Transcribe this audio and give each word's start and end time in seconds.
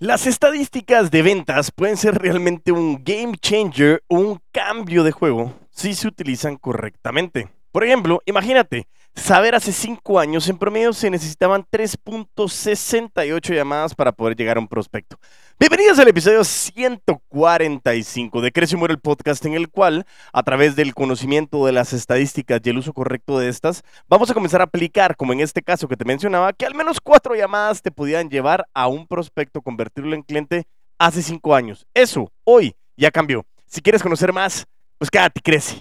Las 0.00 0.28
estadísticas 0.28 1.10
de 1.10 1.22
ventas 1.22 1.72
pueden 1.72 1.96
ser 1.96 2.14
realmente 2.14 2.70
un 2.70 3.02
game 3.02 3.36
changer 3.36 4.04
o 4.06 4.14
un 4.14 4.40
cambio 4.52 5.02
de 5.02 5.10
juego 5.10 5.54
si 5.70 5.92
se 5.92 6.06
utilizan 6.06 6.56
correctamente. 6.56 7.48
Por 7.72 7.82
ejemplo, 7.82 8.22
imagínate, 8.24 8.86
saber 9.14 9.54
hace 9.54 9.72
5 9.72 10.18
años 10.18 10.48
en 10.48 10.58
promedio 10.58 10.92
se 10.92 11.10
necesitaban 11.10 11.66
3.68 11.70 13.54
llamadas 13.54 13.94
para 13.94 14.12
poder 14.12 14.36
llegar 14.36 14.56
a 14.56 14.60
un 14.60 14.68
prospecto. 14.68 15.18
Bienvenidos 15.60 15.98
al 15.98 16.08
episodio 16.08 16.44
145 16.44 18.40
de 18.40 18.52
Crece 18.52 18.76
y 18.76 18.78
Muere 18.78 18.94
el 18.94 19.00
podcast 19.00 19.44
en 19.44 19.54
el 19.54 19.68
cual, 19.68 20.06
a 20.32 20.42
través 20.42 20.76
del 20.76 20.94
conocimiento 20.94 21.66
de 21.66 21.72
las 21.72 21.92
estadísticas 21.92 22.60
y 22.64 22.70
el 22.70 22.78
uso 22.78 22.92
correcto 22.92 23.38
de 23.38 23.48
estas, 23.48 23.82
vamos 24.08 24.30
a 24.30 24.34
comenzar 24.34 24.60
a 24.60 24.64
aplicar, 24.64 25.16
como 25.16 25.32
en 25.32 25.40
este 25.40 25.62
caso 25.62 25.88
que 25.88 25.96
te 25.96 26.04
mencionaba, 26.04 26.52
que 26.52 26.64
al 26.64 26.74
menos 26.74 27.00
cuatro 27.00 27.34
llamadas 27.34 27.82
te 27.82 27.90
podían 27.90 28.30
llevar 28.30 28.66
a 28.72 28.86
un 28.86 29.06
prospecto, 29.06 29.62
convertirlo 29.62 30.14
en 30.14 30.22
cliente 30.22 30.64
hace 30.98 31.22
5 31.22 31.54
años. 31.54 31.86
Eso, 31.92 32.32
hoy, 32.44 32.74
ya 32.96 33.10
cambió. 33.10 33.44
Si 33.66 33.82
quieres 33.82 34.02
conocer 34.02 34.32
más, 34.32 34.64
pues 34.98 35.10
quédate 35.10 35.40
crece. 35.40 35.76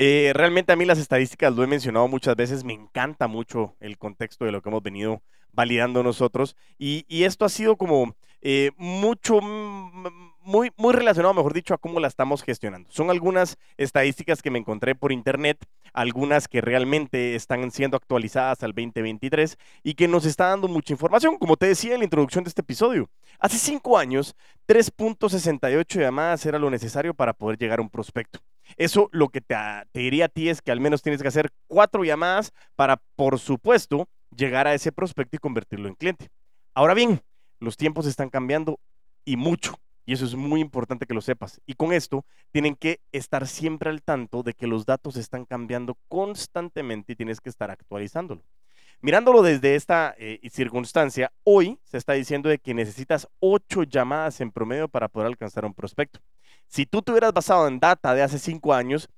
eh, 0.00 0.30
realmente 0.32 0.72
a 0.72 0.76
mí 0.76 0.84
las 0.84 1.00
estadísticas, 1.00 1.52
lo 1.56 1.64
he 1.64 1.66
mencionado 1.66 2.06
muchas 2.06 2.36
veces, 2.36 2.62
me 2.62 2.72
encanta 2.72 3.26
mucho 3.26 3.74
el 3.80 3.98
contexto 3.98 4.44
de 4.44 4.52
lo 4.52 4.62
que 4.62 4.68
hemos 4.68 4.80
venido 4.80 5.22
validando 5.52 6.04
nosotros. 6.04 6.54
Y, 6.78 7.04
esto 7.24 7.44
ha 7.44 7.48
sido 7.48 7.76
como 7.76 8.14
eh, 8.40 8.70
mucho, 8.76 9.40
muy, 9.40 10.70
muy 10.76 10.92
relacionado, 10.92 11.34
mejor 11.34 11.52
dicho, 11.52 11.74
a 11.74 11.78
cómo 11.78 11.98
la 11.98 12.06
estamos 12.06 12.44
gestionando. 12.44 12.88
Son 12.92 13.10
algunas 13.10 13.56
estadísticas 13.76 14.40
que 14.40 14.52
me 14.52 14.60
encontré 14.60 14.94
por 14.94 15.10
internet, 15.10 15.58
algunas 15.92 16.46
que 16.46 16.60
realmente 16.60 17.34
están 17.34 17.68
siendo 17.72 17.96
actualizadas 17.96 18.62
al 18.62 18.74
2023 18.74 19.58
y 19.82 19.94
que 19.94 20.06
nos 20.06 20.26
está 20.26 20.46
dando 20.46 20.68
mucha 20.68 20.92
información. 20.92 21.38
Como 21.38 21.56
te 21.56 21.66
decía 21.66 21.94
en 21.94 21.98
la 21.98 22.04
introducción 22.04 22.44
de 22.44 22.50
este 22.50 22.60
episodio, 22.60 23.10
hace 23.40 23.58
cinco 23.58 23.98
años, 23.98 24.36
3.68 24.68 25.98
llamadas 25.98 26.46
era 26.46 26.60
lo 26.60 26.70
necesario 26.70 27.14
para 27.14 27.32
poder 27.32 27.58
llegar 27.58 27.80
a 27.80 27.82
un 27.82 27.90
prospecto. 27.90 28.38
Eso 28.76 29.08
lo 29.12 29.28
que 29.28 29.40
te, 29.40 29.56
te, 29.92 30.00
diría 30.00 30.26
a 30.26 30.28
ti 30.28 30.48
es 30.48 30.62
que 30.62 30.70
al 30.70 30.80
menos 30.80 31.02
tienes 31.02 31.22
que 31.22 31.28
hacer 31.28 31.50
cuatro 31.66 32.04
llamadas 32.04 32.52
para, 32.76 33.00
por 33.16 33.38
supuesto, 33.38 34.08
llegar 34.36 34.66
a 34.66 34.74
ese 34.74 34.92
prospecto 34.92 35.36
y 35.36 35.40
convertirlo 35.40 35.88
en 35.88 35.94
cliente. 35.94 36.28
Ahora 36.74 36.94
bien, 36.94 37.22
los 37.60 37.76
tiempos 37.76 38.06
están 38.06 38.30
cambiando 38.30 38.78
y 39.24 39.36
mucho. 39.36 39.78
Y 40.06 40.14
eso 40.14 40.24
es 40.24 40.34
muy 40.34 40.62
importante 40.62 41.04
que 41.04 41.12
lo 41.12 41.20
sepas. 41.20 41.60
Y 41.66 41.74
con 41.74 41.92
esto 41.92 42.24
tienen 42.50 42.76
que 42.76 43.00
estar 43.12 43.46
siempre 43.46 43.90
al 43.90 44.02
tanto 44.02 44.42
de 44.42 44.54
que 44.54 44.66
los 44.66 44.86
datos 44.86 45.16
están 45.16 45.44
cambiando 45.44 45.98
constantemente 46.08 47.12
y 47.12 47.16
tienes 47.16 47.42
que 47.42 47.50
estar 47.50 47.70
actualizándolo. 47.70 48.42
Mirándolo 49.00 49.42
desde 49.42 49.74
esta 49.74 50.14
eh, 50.18 50.40
circunstancia, 50.50 51.30
hoy 51.44 51.78
se 51.84 51.98
está 51.98 52.14
diciendo 52.14 52.48
de 52.48 52.58
que 52.58 52.72
necesitas 52.72 53.28
ocho 53.38 53.82
llamadas 53.82 54.40
en 54.40 54.50
promedio 54.50 54.88
para 54.88 55.08
poder 55.08 55.26
alcanzar 55.26 55.66
un 55.66 55.74
prospecto. 55.74 56.20
Si 56.68 56.86
tú 56.86 57.02
te 57.02 57.12
hubieras 57.12 57.32
basado 57.32 57.66
en 57.66 57.80
data 57.80 58.14
de 58.14 58.22
hace 58.22 58.38
cinco 58.38 58.74
años, 58.74 59.08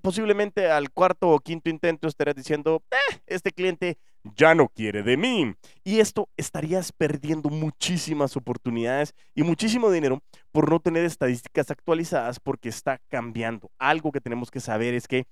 posiblemente 0.00 0.70
al 0.70 0.90
cuarto 0.90 1.28
o 1.28 1.38
quinto 1.38 1.70
intento 1.70 2.08
estarías 2.08 2.34
diciendo, 2.34 2.82
eh, 2.90 3.20
este 3.26 3.52
cliente 3.52 3.98
ya 4.36 4.54
no 4.54 4.68
quiere 4.68 5.02
de 5.02 5.16
mí. 5.16 5.54
Y 5.84 6.00
esto 6.00 6.28
estarías 6.36 6.90
perdiendo 6.92 7.48
muchísimas 7.48 8.36
oportunidades 8.36 9.14
y 9.34 9.44
muchísimo 9.44 9.90
dinero 9.90 10.22
por 10.50 10.68
no 10.68 10.80
tener 10.80 11.04
estadísticas 11.04 11.70
actualizadas 11.70 12.40
porque 12.40 12.68
está 12.68 13.00
cambiando. 13.08 13.70
Algo 13.78 14.10
que 14.10 14.20
tenemos 14.20 14.50
que 14.50 14.60
saber 14.60 14.94
es 14.94 15.06
que 15.06 15.26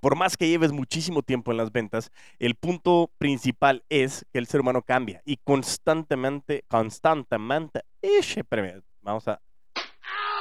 por 0.00 0.14
más 0.14 0.36
que 0.36 0.48
lleves 0.48 0.70
muchísimo 0.70 1.22
tiempo 1.22 1.50
en 1.50 1.56
las 1.56 1.72
ventas, 1.72 2.12
el 2.38 2.54
punto 2.54 3.10
principal 3.18 3.82
es 3.88 4.24
que 4.32 4.38
el 4.38 4.46
ser 4.46 4.60
humano 4.60 4.82
cambia 4.82 5.22
y 5.24 5.38
constantemente, 5.38 6.64
constantemente, 6.68 7.82
vamos 9.02 9.26
a... 9.26 9.40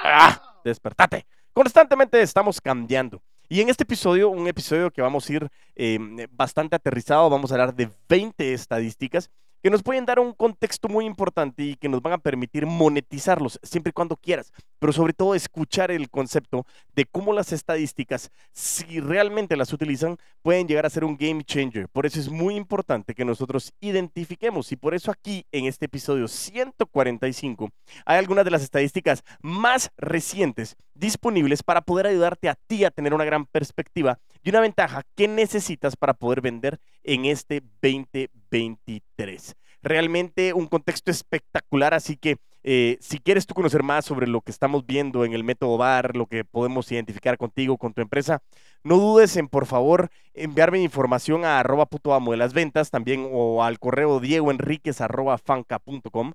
¡Ah! 0.08 0.62
Despertate. 0.64 1.26
Constantemente 1.54 2.22
estamos 2.22 2.62
cambiando. 2.62 3.22
Y 3.50 3.62
en 3.62 3.70
este 3.70 3.84
episodio, 3.84 4.30
un 4.30 4.48
episodio 4.48 4.92
que 4.92 5.02
vamos 5.02 5.30
a 5.30 5.34
ir 5.34 5.50
em, 5.76 6.18
bastante 6.32 6.76
aterrizado, 6.76 7.30
vamos 7.30 7.52
a 7.52 7.56
hablar 7.56 7.74
de 7.74 7.90
20 8.10 8.54
estadísticas 8.54 9.30
que 9.62 9.70
nos 9.70 9.84
pueden 9.84 10.06
dar 10.06 10.20
un 10.20 10.34
contexto 10.34 10.88
muy 10.88 11.06
importante 11.06 11.64
y 11.64 11.76
que 11.76 11.90
nos 11.90 12.02
van 12.02 12.14
a 12.14 12.18
permitir 12.18 12.66
monetizarlos 12.66 13.60
siempre 13.64 13.90
y 13.90 13.94
cuando 13.94 14.16
quieras, 14.16 14.52
pero 14.80 14.94
sobre 14.94 15.14
todo 15.14 15.36
escuchar 15.36 15.92
el 15.92 16.10
concepto 16.10 16.66
de 16.96 17.06
cómo 17.06 17.34
las 17.34 17.52
estadísticas, 17.52 18.32
si 18.54 19.00
realmente 19.00 19.58
las 19.58 19.74
utilizan, 19.74 20.18
pueden 20.42 20.68
llegar 20.68 20.86
a 20.86 20.90
ser 20.90 21.04
un 21.04 21.18
game 21.18 21.44
changer. 21.44 21.88
Por 21.90 22.06
eso 22.06 22.20
es 22.20 22.30
muy 22.30 22.56
importante 22.56 23.14
que 23.14 23.26
nosotros 23.26 23.74
identifiquemos 23.80 24.72
y 24.72 24.76
por 24.76 24.94
eso 24.94 25.12
aquí 25.12 25.46
en 25.52 25.66
este 25.66 25.86
episodio 25.86 26.28
145 26.28 27.70
hay 28.06 28.18
algunas 28.18 28.46
de 28.46 28.52
las 28.52 28.64
estadísticas 28.64 29.24
más 29.42 29.92
recientes 29.98 30.76
disponibles 30.94 31.64
para 31.64 31.82
poder 31.82 32.08
ayudarte 32.08 32.50
a 32.50 32.56
ti 32.56 32.84
a 32.84 32.92
tener 32.92 33.14
una 33.14 33.26
gran 33.26 33.46
perspectiva 33.46 34.20
y 34.48 34.50
una 34.50 34.62
ventaja 34.62 35.04
que 35.18 35.28
necesitas 35.28 35.98
para 35.98 36.14
poder 36.14 36.40
vender 36.40 36.80
en 37.04 37.26
este 37.26 37.62
2023. 37.82 39.58
Realmente 39.82 40.54
un 40.54 40.68
contexto 40.68 41.12
espectacular, 41.12 41.94
así 41.94 42.16
que 42.16 42.38
eh, 42.70 42.98
si 43.00 43.20
quieres 43.20 43.48
tú 43.48 43.54
conocer 43.54 43.82
más 43.82 44.04
sobre 44.04 44.28
lo 44.28 44.42
que 44.42 44.52
estamos 44.52 44.86
viendo 44.86 45.24
en 45.24 45.32
el 45.32 45.46
método 45.46 45.78
VAR, 45.78 46.18
lo 46.18 46.26
que 46.26 46.44
podemos 46.44 46.92
identificar 46.92 47.38
contigo, 47.38 47.78
con 47.78 47.94
tu 47.94 48.02
empresa, 48.02 48.42
no 48.84 48.98
dudes 48.98 49.38
en, 49.38 49.48
por 49.48 49.66
favor, 49.66 50.10
enviarme 50.34 50.82
información 50.82 51.46
a 51.46 51.62
arroba 51.62 51.86
puto 51.86 52.14
amo 52.14 52.32
de 52.32 52.38
las 52.38 52.52
ventas, 52.52 52.92
también 52.92 53.26
o 53.32 53.64
al 53.64 53.80
correo 53.80 54.20
diegoenriquez 54.20 55.00
arroba 55.00 55.38
fanca.com, 55.38 56.34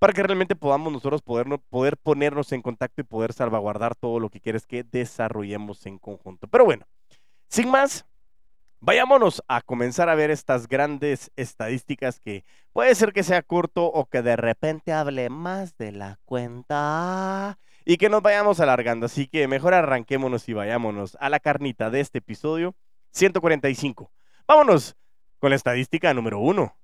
para 0.00 0.12
que 0.12 0.22
realmente 0.24 0.56
podamos 0.56 0.92
nosotros 0.92 1.22
poder, 1.22 1.46
poder 1.68 1.96
ponernos 1.96 2.50
en 2.50 2.62
contacto 2.62 3.02
y 3.02 3.04
poder 3.04 3.32
salvaguardar 3.32 3.94
todo 3.94 4.18
lo 4.18 4.30
que 4.30 4.40
quieres 4.40 4.66
que 4.66 4.82
desarrollemos 4.82 5.86
en 5.86 6.00
conjunto. 6.00 6.48
Pero 6.48 6.64
bueno, 6.64 6.86
sin 7.46 7.70
más, 7.70 8.04
Vayámonos 8.82 9.42
a 9.46 9.60
comenzar 9.60 10.08
a 10.08 10.14
ver 10.14 10.30
estas 10.30 10.66
grandes 10.66 11.30
estadísticas 11.36 12.18
que 12.18 12.46
puede 12.72 12.94
ser 12.94 13.12
que 13.12 13.22
sea 13.22 13.42
corto 13.42 13.84
o 13.84 14.06
que 14.06 14.22
de 14.22 14.36
repente 14.36 14.94
hable 14.94 15.28
más 15.28 15.76
de 15.76 15.92
la 15.92 16.18
cuenta 16.24 17.58
y 17.84 17.98
que 17.98 18.08
nos 18.08 18.22
vayamos 18.22 18.58
alargando. 18.58 19.04
Así 19.04 19.26
que 19.26 19.46
mejor 19.48 19.74
arranquémonos 19.74 20.48
y 20.48 20.54
vayámonos 20.54 21.18
a 21.20 21.28
la 21.28 21.40
carnita 21.40 21.90
de 21.90 22.00
este 22.00 22.18
episodio 22.18 22.74
145. 23.12 24.10
Vámonos 24.48 24.96
con 25.38 25.50
la 25.50 25.56
estadística 25.56 26.14
número 26.14 26.38
uno. 26.38 26.79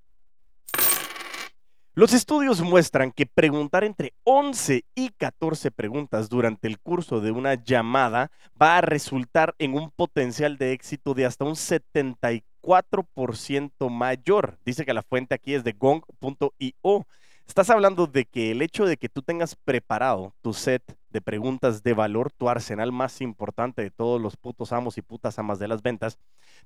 Los 1.99 2.13
estudios 2.13 2.61
muestran 2.61 3.11
que 3.11 3.25
preguntar 3.25 3.83
entre 3.83 4.13
11 4.25 4.85
y 4.95 5.09
14 5.17 5.71
preguntas 5.71 6.29
durante 6.29 6.69
el 6.69 6.79
curso 6.79 7.23
de 7.23 7.31
una 7.31 7.55
llamada 7.55 8.31
va 8.61 8.77
a 8.77 8.83
resultar 8.83 9.55
en 9.59 9.73
un 9.73 9.91
potencial 9.91 10.59
de 10.59 10.73
éxito 10.73 11.15
de 11.15 11.25
hasta 11.25 11.47
un 11.47 11.55
74% 11.55 13.89
mayor. 13.89 14.59
Dice 14.67 14.85
que 14.85 14.93
la 14.93 15.03
fuente 15.03 15.35
aquí 15.35 15.55
es 15.55 15.65
de 15.65 15.73
gong.io. 15.73 17.07
Estás 17.47 17.71
hablando 17.71 18.07
de 18.07 18.27
que 18.27 18.51
el 18.51 18.61
hecho 18.61 18.85
de 18.85 18.97
que 18.97 19.09
tú 19.09 19.23
tengas 19.23 19.55
preparado 19.55 20.35
tu 20.43 20.53
set 20.53 20.83
de 21.11 21.23
preguntas 21.23 21.83
de 21.83 21.95
valor, 21.95 22.31
tu 22.33 22.49
arsenal 22.51 22.93
más 22.93 23.21
importante 23.23 23.81
de 23.81 23.91
todos 23.91 24.21
los 24.21 24.37
putos 24.37 24.73
amos 24.73 24.99
y 24.99 25.03
putas 25.03 25.39
amas 25.39 25.59
de 25.59 25.69
las 25.69 25.81
ventas, 25.81 26.19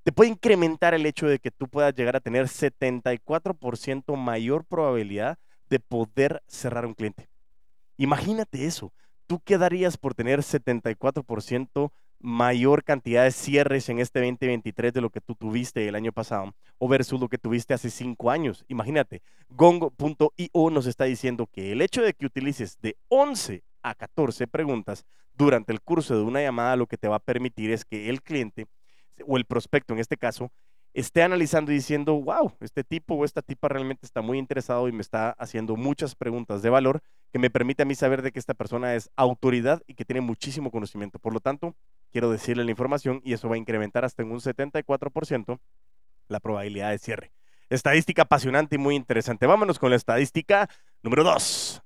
te 0.02 0.10
puede 0.10 0.30
incrementar 0.30 0.94
el 0.94 1.06
hecho 1.06 1.28
de 1.28 1.38
que 1.38 1.50
tú 1.50 1.68
puedas 1.68 1.94
llegar 1.94 2.16
a 2.16 2.20
tener 2.20 2.46
74% 2.46 4.16
mayor 4.16 4.64
probabilidad 4.64 5.38
de 5.68 5.78
poder 5.78 6.42
cerrar 6.48 6.86
un 6.86 6.94
cliente. 6.94 7.28
Imagínate 7.96 8.66
eso. 8.66 8.92
¿Tú 9.26 9.40
qué 9.44 9.58
darías 9.58 9.96
por 9.96 10.14
tener 10.14 10.40
74% 10.40 11.92
mayor 12.20 12.84
cantidad 12.84 13.24
de 13.24 13.30
cierres 13.30 13.88
en 13.88 13.98
este 13.98 14.20
2023 14.20 14.92
de 14.92 15.00
lo 15.00 15.10
que 15.10 15.20
tú 15.20 15.34
tuviste 15.34 15.88
el 15.88 15.94
año 15.94 16.12
pasado 16.12 16.54
o 16.78 16.88
versus 16.88 17.20
lo 17.20 17.28
que 17.28 17.38
tuviste 17.38 17.74
hace 17.74 17.90
cinco 17.90 18.30
años. 18.30 18.64
Imagínate, 18.68 19.22
gongo.io 19.48 20.70
nos 20.70 20.86
está 20.86 21.04
diciendo 21.04 21.46
que 21.50 21.72
el 21.72 21.80
hecho 21.80 22.02
de 22.02 22.12
que 22.12 22.26
utilices 22.26 22.78
de 22.80 22.96
11 23.08 23.64
a 23.82 23.94
14 23.94 24.46
preguntas 24.46 25.04
durante 25.34 25.72
el 25.72 25.80
curso 25.80 26.14
de 26.14 26.22
una 26.22 26.42
llamada 26.42 26.76
lo 26.76 26.86
que 26.86 26.98
te 26.98 27.08
va 27.08 27.16
a 27.16 27.20
permitir 27.20 27.70
es 27.70 27.84
que 27.84 28.10
el 28.10 28.22
cliente 28.22 28.66
o 29.26 29.36
el 29.36 29.46
prospecto 29.46 29.94
en 29.94 30.00
este 30.00 30.16
caso 30.16 30.50
esté 30.92 31.22
analizando 31.22 31.70
y 31.70 31.76
diciendo, 31.76 32.20
wow, 32.20 32.52
este 32.60 32.82
tipo 32.82 33.14
o 33.14 33.24
esta 33.24 33.42
tipa 33.42 33.68
realmente 33.68 34.06
está 34.06 34.22
muy 34.22 34.38
interesado 34.38 34.88
y 34.88 34.92
me 34.92 35.02
está 35.02 35.30
haciendo 35.32 35.76
muchas 35.76 36.14
preguntas 36.14 36.62
de 36.62 36.70
valor 36.70 37.00
que 37.32 37.38
me 37.38 37.50
permite 37.50 37.82
a 37.82 37.86
mí 37.86 37.94
saber 37.94 38.22
de 38.22 38.32
que 38.32 38.40
esta 38.40 38.54
persona 38.54 38.94
es 38.94 39.10
autoridad 39.14 39.82
y 39.86 39.94
que 39.94 40.04
tiene 40.04 40.20
muchísimo 40.20 40.70
conocimiento. 40.70 41.18
Por 41.18 41.32
lo 41.32 41.40
tanto, 41.40 41.76
quiero 42.10 42.30
decirle 42.30 42.64
la 42.64 42.70
información 42.70 43.20
y 43.24 43.32
eso 43.32 43.48
va 43.48 43.54
a 43.54 43.58
incrementar 43.58 44.04
hasta 44.04 44.22
en 44.22 44.30
un 44.30 44.40
74% 44.40 45.58
la 46.28 46.40
probabilidad 46.40 46.90
de 46.90 46.98
cierre. 46.98 47.32
Estadística 47.68 48.22
apasionante 48.22 48.76
y 48.76 48.78
muy 48.78 48.96
interesante. 48.96 49.46
Vámonos 49.46 49.78
con 49.78 49.90
la 49.90 49.96
estadística 49.96 50.68
número 51.02 51.24
2. 51.24 51.82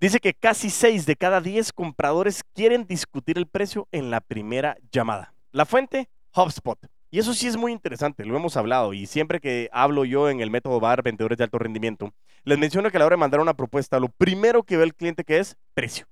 Dice 0.00 0.20
que 0.20 0.34
casi 0.34 0.70
6 0.70 1.06
de 1.06 1.16
cada 1.16 1.40
10 1.40 1.72
compradores 1.72 2.44
quieren 2.54 2.86
discutir 2.86 3.36
el 3.36 3.46
precio 3.46 3.88
en 3.90 4.10
la 4.10 4.20
primera 4.20 4.76
llamada. 4.92 5.34
La 5.50 5.66
fuente, 5.66 6.08
HubSpot. 6.34 6.78
Y 7.10 7.18
eso 7.18 7.32
sí 7.32 7.46
es 7.46 7.56
muy 7.56 7.72
interesante, 7.72 8.26
lo 8.26 8.36
hemos 8.36 8.56
hablado 8.58 8.92
y 8.92 9.06
siempre 9.06 9.40
que 9.40 9.70
hablo 9.72 10.04
yo 10.04 10.28
en 10.28 10.40
el 10.40 10.50
método 10.50 10.78
VAR, 10.78 11.02
vendedores 11.02 11.38
de 11.38 11.44
alto 11.44 11.58
rendimiento, 11.58 12.12
les 12.44 12.58
menciono 12.58 12.90
que 12.90 12.98
a 12.98 13.00
la 13.00 13.06
hora 13.06 13.14
de 13.14 13.20
mandar 13.20 13.40
una 13.40 13.54
propuesta, 13.54 13.98
lo 13.98 14.08
primero 14.08 14.62
que 14.62 14.76
ve 14.76 14.84
el 14.84 14.94
cliente 14.94 15.24
que 15.24 15.38
es 15.38 15.56
precio. 15.72 16.06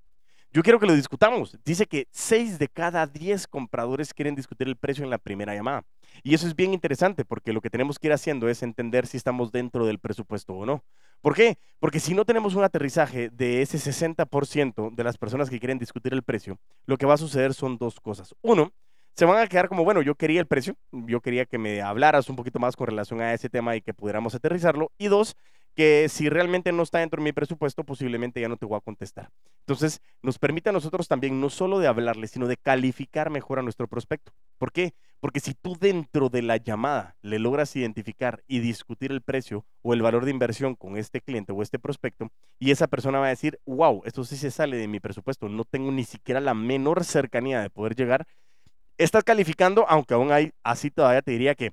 Yo 0.56 0.62
quiero 0.62 0.81
que 0.81 0.87
lo 0.87 0.94
discutamos. 0.94 1.58
Dice 1.67 1.85
que 1.85 2.08
6 2.12 2.58
de 2.58 2.69
cada 2.69 3.06
10 3.06 3.47
compradores 3.47 4.14
quieren 4.14 4.35
discutir 4.35 4.67
el 4.69 4.76
precio 4.76 5.05
en 5.05 5.11
la 5.11 5.19
primera 5.19 5.55
llamada. 5.55 5.85
Y 6.23 6.32
eso 6.32 6.47
es 6.47 6.56
bien 6.56 6.73
interesante 6.73 7.26
porque 7.26 7.53
lo 7.53 7.61
que 7.61 7.69
tenemos 7.69 7.99
que 7.99 8.06
ir 8.06 8.14
haciendo 8.14 8.49
es 8.49 8.62
entender 8.62 9.06
si 9.06 9.19
estamos 9.19 9.53
dentro 9.53 9.85
del 9.85 9.99
presupuesto 9.99 10.55
o 10.55 10.64
no. 10.64 10.82
¿Por 11.20 11.35
qué? 11.35 11.58
Porque 11.79 12.00
si 12.00 12.14
no 12.14 12.25
tenemos 12.25 12.55
un 12.55 12.64
aterrizaje 12.64 13.29
de 13.29 13.61
ese 13.61 13.76
60% 13.76 14.94
de 14.94 15.05
las 15.05 15.19
personas 15.19 15.50
que 15.50 15.58
quieren 15.58 15.79
discutir 15.79 16.14
el 16.14 16.23
precio, 16.23 16.58
lo 16.87 16.97
que 16.97 17.05
va 17.05 17.12
a 17.12 17.19
suceder 17.19 17.53
son 17.53 17.76
dos 17.76 18.00
cosas. 18.00 18.35
Uno, 18.41 18.73
se 19.17 19.26
van 19.26 19.43
a 19.43 19.47
quedar 19.49 19.69
como, 19.69 19.85
bueno, 19.85 20.00
yo 20.00 20.14
quería 20.14 20.41
el 20.41 20.47
precio, 20.47 20.75
yo 20.91 21.20
quería 21.20 21.44
que 21.44 21.58
me 21.58 21.82
hablaras 21.82 22.31
un 22.31 22.37
poquito 22.37 22.58
más 22.58 22.76
con 22.76 22.87
relación 22.87 23.20
a 23.20 23.35
ese 23.35 23.50
tema 23.50 23.76
y 23.76 23.82
que 23.82 23.93
pudiéramos 23.93 24.35
aterrizarlo. 24.35 24.91
Y 24.97 25.08
dos, 25.08 25.37
que 25.76 26.08
si 26.08 26.31
realmente 26.31 26.73
no 26.73 26.82
está 26.82 27.00
dentro 27.00 27.20
de 27.20 27.25
mi 27.25 27.32
presupuesto, 27.32 27.84
posiblemente 27.84 28.40
ya 28.40 28.49
no 28.49 28.56
te 28.56 28.64
voy 28.64 28.78
a 28.78 28.81
contestar. 28.81 29.31
Entonces, 29.61 30.00
nos 30.23 30.38
permite 30.38 30.70
a 30.70 30.73
nosotros 30.73 31.06
también 31.06 31.38
no 31.38 31.50
solo 31.50 31.78
de 31.78 31.87
hablarle, 31.87 32.28
sino 32.28 32.46
de 32.46 32.56
calificar 32.56 33.28
mejor 33.28 33.58
a 33.58 33.62
nuestro 33.62 33.87
prospecto. 33.87 34.32
¿Por 34.56 34.73
qué? 34.73 34.94
Porque 35.20 35.40
si 35.40 35.52
tú 35.52 35.76
dentro 35.78 36.31
de 36.31 36.40
la 36.40 36.56
llamada 36.56 37.17
le 37.20 37.38
logras 37.38 37.76
identificar 37.76 38.43
y 38.49 38.61
discutir 38.61 39.12
el 39.12 39.20
precio 39.20 39.67
o 39.82 39.93
el 39.93 40.00
valor 40.00 40.25
de 40.25 40.31
inversión 40.31 40.76
con 40.76 40.96
este 40.96 41.20
cliente 41.20 41.52
o 41.52 41.61
este 41.61 41.79
prospecto, 41.79 42.31
y 42.58 42.70
esa 42.70 42.87
persona 42.87 43.19
va 43.19 43.26
a 43.26 43.31
decir, 43.31 43.61
wow, 43.67 44.00
esto 44.06 44.25
sí 44.25 44.37
se 44.37 44.50
sale 44.50 44.79
de 44.79 44.88
mi 44.88 44.99
presupuesto, 44.99 45.49
no 45.50 45.64
tengo 45.64 45.93
ni 45.93 46.05
siquiera 46.05 46.40
la 46.40 46.55
menor 46.55 47.05
cercanía 47.05 47.61
de 47.61 47.69
poder 47.69 47.94
llegar, 47.94 48.26
estás 48.96 49.25
calificando, 49.25 49.84
aunque 49.88 50.14
aún 50.14 50.32
hay, 50.32 50.52
así 50.62 50.90
todavía 50.90 51.20
te 51.20 51.32
diría 51.32 51.55
que 51.55 51.72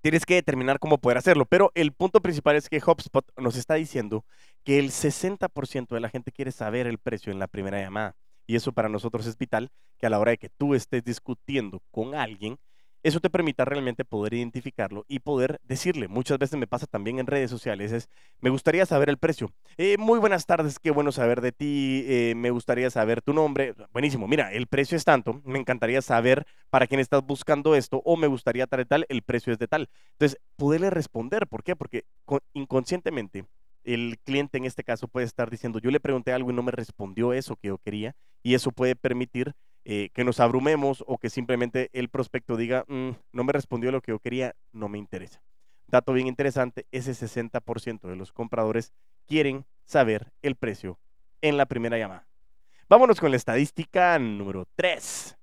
tienes 0.00 0.24
que 0.24 0.34
determinar 0.34 0.78
cómo 0.78 0.98
poder 0.98 1.18
hacerlo. 1.18 1.46
Pero 1.46 1.70
el 1.74 1.92
punto 1.92 2.20
principal 2.20 2.56
es 2.56 2.68
que 2.68 2.82
HubSpot 2.84 3.24
nos 3.36 3.56
está 3.56 3.74
diciendo 3.74 4.24
que 4.64 4.78
el 4.78 4.90
60% 4.90 5.88
de 5.94 6.00
la 6.00 6.08
gente 6.08 6.32
quiere 6.32 6.52
saber 6.52 6.86
el 6.86 6.98
precio 6.98 7.32
en 7.32 7.38
la 7.38 7.48
primera 7.48 7.80
llamada. 7.80 8.16
Y 8.46 8.56
eso 8.56 8.72
para 8.72 8.88
nosotros 8.88 9.26
es 9.26 9.38
vital, 9.38 9.70
que 9.98 10.06
a 10.06 10.10
la 10.10 10.18
hora 10.18 10.32
de 10.32 10.38
que 10.38 10.48
tú 10.48 10.74
estés 10.74 11.04
discutiendo 11.04 11.82
con 11.90 12.14
alguien, 12.14 12.58
eso 13.02 13.20
te 13.20 13.30
permita 13.30 13.64
realmente 13.64 14.04
poder 14.04 14.34
identificarlo 14.34 15.04
y 15.08 15.20
poder 15.20 15.60
decirle. 15.64 16.08
Muchas 16.08 16.38
veces 16.38 16.58
me 16.58 16.66
pasa 16.66 16.86
también 16.86 17.18
en 17.18 17.26
redes 17.26 17.50
sociales, 17.50 17.92
es, 17.92 18.08
me 18.40 18.50
gustaría 18.50 18.86
saber 18.86 19.08
el 19.08 19.18
precio. 19.18 19.52
Eh, 19.76 19.96
muy 19.98 20.18
buenas 20.18 20.46
tardes, 20.46 20.78
qué 20.78 20.90
bueno 20.90 21.12
saber 21.12 21.40
de 21.40 21.52
ti, 21.52 22.04
eh, 22.06 22.34
me 22.36 22.50
gustaría 22.50 22.90
saber 22.90 23.22
tu 23.22 23.32
nombre. 23.32 23.74
Buenísimo, 23.92 24.28
mira, 24.28 24.52
el 24.52 24.66
precio 24.66 24.96
es 24.96 25.04
tanto, 25.04 25.40
me 25.44 25.58
encantaría 25.58 26.02
saber 26.02 26.46
para 26.68 26.86
quién 26.86 27.00
estás 27.00 27.24
buscando 27.24 27.74
esto 27.74 28.02
o 28.04 28.16
me 28.16 28.26
gustaría 28.26 28.66
tal 28.66 28.80
y 28.80 28.84
tal, 28.84 29.06
el 29.08 29.22
precio 29.22 29.52
es 29.52 29.58
de 29.58 29.68
tal. 29.68 29.88
Entonces, 30.12 30.38
poderle 30.56 30.90
responder, 30.90 31.46
¿por 31.46 31.62
qué? 31.62 31.76
Porque 31.76 32.04
inconscientemente 32.54 33.46
el 33.84 34.18
cliente 34.24 34.58
en 34.58 34.64
este 34.64 34.84
caso 34.84 35.08
puede 35.08 35.26
estar 35.26 35.50
diciendo, 35.50 35.78
yo 35.78 35.90
le 35.90 36.00
pregunté 36.00 36.32
algo 36.32 36.50
y 36.50 36.54
no 36.54 36.62
me 36.62 36.72
respondió 36.72 37.32
eso 37.32 37.56
que 37.56 37.68
yo 37.68 37.78
quería 37.78 38.14
y 38.42 38.54
eso 38.54 38.72
puede 38.72 38.96
permitir 38.96 39.54
eh, 39.92 40.10
que 40.14 40.22
nos 40.22 40.38
abrumemos 40.38 41.02
o 41.08 41.18
que 41.18 41.30
simplemente 41.30 41.90
el 41.92 42.10
prospecto 42.10 42.56
diga, 42.56 42.84
mm, 42.86 43.10
no 43.32 43.42
me 43.42 43.52
respondió 43.52 43.90
lo 43.90 44.00
que 44.00 44.12
yo 44.12 44.20
quería, 44.20 44.54
no 44.70 44.88
me 44.88 44.98
interesa. 44.98 45.42
Dato 45.88 46.12
bien 46.12 46.28
interesante, 46.28 46.86
ese 46.92 47.12
60% 47.12 48.06
de 48.06 48.14
los 48.14 48.30
compradores 48.30 48.92
quieren 49.26 49.66
saber 49.86 50.30
el 50.42 50.54
precio 50.54 51.00
en 51.42 51.56
la 51.56 51.66
primera 51.66 51.98
llamada. 51.98 52.24
Vámonos 52.88 53.18
con 53.18 53.32
la 53.32 53.36
estadística 53.36 54.16
número 54.20 54.64
3. 54.76 55.36